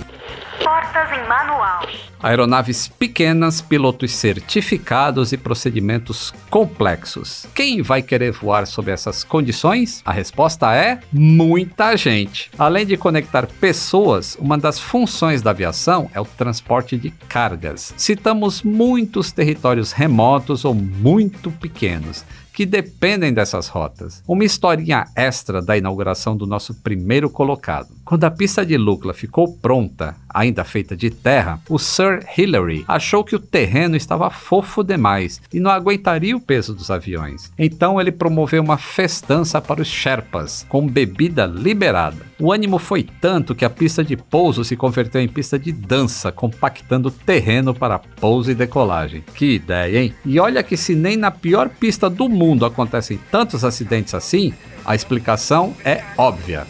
Aeronaves 2.22 2.88
pequenas, 2.88 3.62
pilotos 3.62 4.12
certificados 4.12 5.32
e 5.32 5.38
procedimentos 5.38 6.34
complexos. 6.50 7.48
Quem 7.56 7.82
vai 7.82 8.02
querer 8.02 8.32
voar 8.32 8.68
sob 8.68 8.92
essas 8.92 9.24
condições? 9.24 10.02
A 10.04 10.12
resposta 10.12 10.74
é 10.76 11.00
muita 11.13 11.96
gente. 11.96 12.52
Além 12.58 12.86
de 12.86 12.98
conectar 12.98 13.48
pessoas, 13.48 14.36
uma 14.39 14.58
das 14.58 14.78
funções 14.78 15.42
da 15.42 15.52
aviação 15.52 16.12
é 16.13 16.20
o 16.20 16.26
transporte 16.26 16.98
de 16.98 17.10
cargas. 17.10 17.94
Citamos 17.96 18.63
muitos 18.63 19.32
territórios 19.32 19.94
remotos 19.94 20.65
ou 20.65 20.74
muito 20.74 21.50
pequenos 21.52 22.26
que 22.60 22.65
dependem 22.65 23.34
dessas 23.34 23.70
rotas. 23.70 24.22
Uma 24.28 24.44
historinha 24.44 25.06
extra 25.15 25.62
da 25.62 25.78
inauguração 25.78 26.36
do 26.36 26.46
nosso 26.46 26.74
primeiro 26.74 27.30
colocado. 27.30 27.88
Quando 28.10 28.24
a 28.24 28.32
pista 28.32 28.65
de 28.65 28.76
Lukla 28.76 29.13
ficou 29.13 29.48
pronta, 29.48 30.15
ainda 30.28 30.63
feita 30.63 30.98
de 30.98 31.12
terra, 31.12 31.62
o 31.69 31.78
Sir 31.78 32.26
Hillary 32.36 32.84
achou 32.88 33.24
que 33.24 33.36
o 33.36 33.39
terreno 33.39 33.95
estava 33.95 34.32
fofo 34.32 34.84
demais 34.84 35.39
e 35.54 35.60
não 35.60 35.69
aguentaria 35.69 36.36
o 36.36 36.41
peso 36.41 36.74
dos 36.74 36.89
aviões. 36.89 37.52
Então 37.56 38.02
ele 38.02 38.12
promoveu 38.12 38.63
uma 38.63 38.80
festança 38.80 39.62
para 39.62 39.84
os 39.84 39.88
Sherpas, 39.88 40.65
com 40.67 40.88
bebida 40.88 41.45
liberada. 41.45 42.17
O 42.39 42.52
ânimo 42.52 42.80
foi 42.80 43.04
tanto 43.04 43.54
que 43.54 43.63
a 43.63 43.69
pista 43.69 44.04
de 44.04 44.17
pouso 44.17 44.63
se 44.63 44.76
converteu 44.76 45.22
em 45.22 45.28
pista 45.28 45.60
de 45.60 45.72
dança, 45.72 46.32
compactando 46.32 47.10
o 47.10 47.12
terreno 47.12 47.76
para 47.76 48.00
pouso 48.00 48.50
e 48.50 48.56
decolagem. 48.56 49.24
Que 49.36 49.54
ideia, 49.54 50.00
hein? 50.00 50.15
E 50.26 50.39
olha 50.39 50.63
que 50.63 50.76
se 50.76 50.95
nem 50.95 51.15
na 51.15 51.30
pior 51.30 51.69
pista 51.69 52.10
do 52.10 52.28
mundo 52.28 52.65
acontecem 52.65 53.19
tantos 53.30 53.63
acidentes 53.63 54.15
assim, 54.15 54.52
a 54.84 54.95
explicação 54.95 55.76
é 55.86 56.04
óbvia 56.17 56.65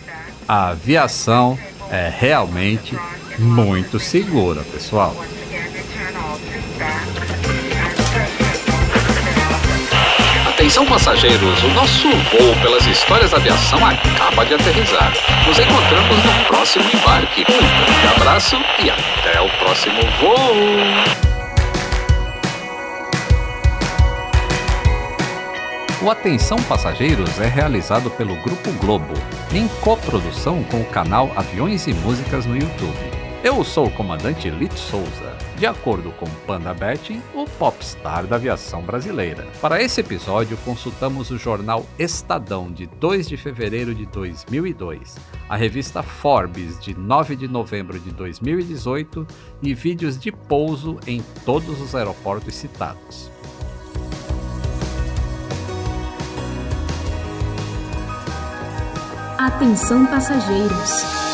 a 0.49 0.69
aviação 0.69 1.59
é 1.91 2.11
realmente 2.11 2.97
muito 3.37 3.99
segura, 3.99 4.63
pessoal. 4.63 5.15
Atenção 10.47 10.87
passageiros, 10.87 11.63
o 11.63 11.67
nosso 11.69 12.09
voo 12.09 12.55
pelas 12.63 12.87
histórias 12.87 13.29
da 13.29 13.37
aviação 13.37 13.79
acaba 13.85 14.43
de 14.43 14.55
aterrizar. 14.55 15.13
Nos 15.47 15.59
encontramos 15.59 16.17
no 16.17 16.45
próximo 16.47 16.85
embarque. 16.95 17.41
Um 17.41 17.85
grande 17.85 18.07
abraço 18.15 18.55
e 18.83 18.89
até 18.89 19.39
o 19.39 19.49
próximo 19.59 20.01
voo! 20.19 21.28
O 26.01 26.09
Atenção 26.09 26.57
Passageiros 26.63 27.41
é 27.41 27.45
realizado 27.45 28.09
pelo 28.11 28.33
Grupo 28.37 28.71
Globo, 28.79 29.13
em 29.53 29.67
coprodução 29.81 30.63
com 30.63 30.79
o 30.79 30.85
canal 30.85 31.29
Aviões 31.35 31.87
e 31.87 31.93
Músicas 31.93 32.45
no 32.45 32.55
YouTube. 32.55 32.95
Eu 33.43 33.61
sou 33.65 33.87
o 33.87 33.91
comandante 33.91 34.49
Lito 34.49 34.79
Souza, 34.79 35.37
de 35.57 35.65
acordo 35.65 36.11
com 36.11 36.25
Panda 36.47 36.73
Betting, 36.73 37.21
o 37.35 37.43
popstar 37.43 38.25
da 38.25 38.37
aviação 38.37 38.81
brasileira. 38.81 39.45
Para 39.59 39.83
esse 39.83 39.99
episódio, 39.99 40.57
consultamos 40.63 41.31
o 41.31 41.37
jornal 41.37 41.85
Estadão 41.99 42.71
de 42.71 42.85
2 42.85 43.27
de 43.27 43.35
fevereiro 43.35 43.93
de 43.93 44.05
2002, 44.05 45.17
a 45.49 45.57
revista 45.57 46.01
Forbes 46.01 46.79
de 46.79 46.97
9 46.97 47.35
de 47.35 47.47
novembro 47.49 47.99
de 47.99 48.11
2018 48.11 49.27
e 49.61 49.73
vídeos 49.73 50.17
de 50.17 50.31
pouso 50.31 50.97
em 51.05 51.21
todos 51.43 51.81
os 51.81 51.93
aeroportos 51.93 52.55
citados. 52.55 53.29
Atenção 59.39 60.05
passageiros. 60.07 61.28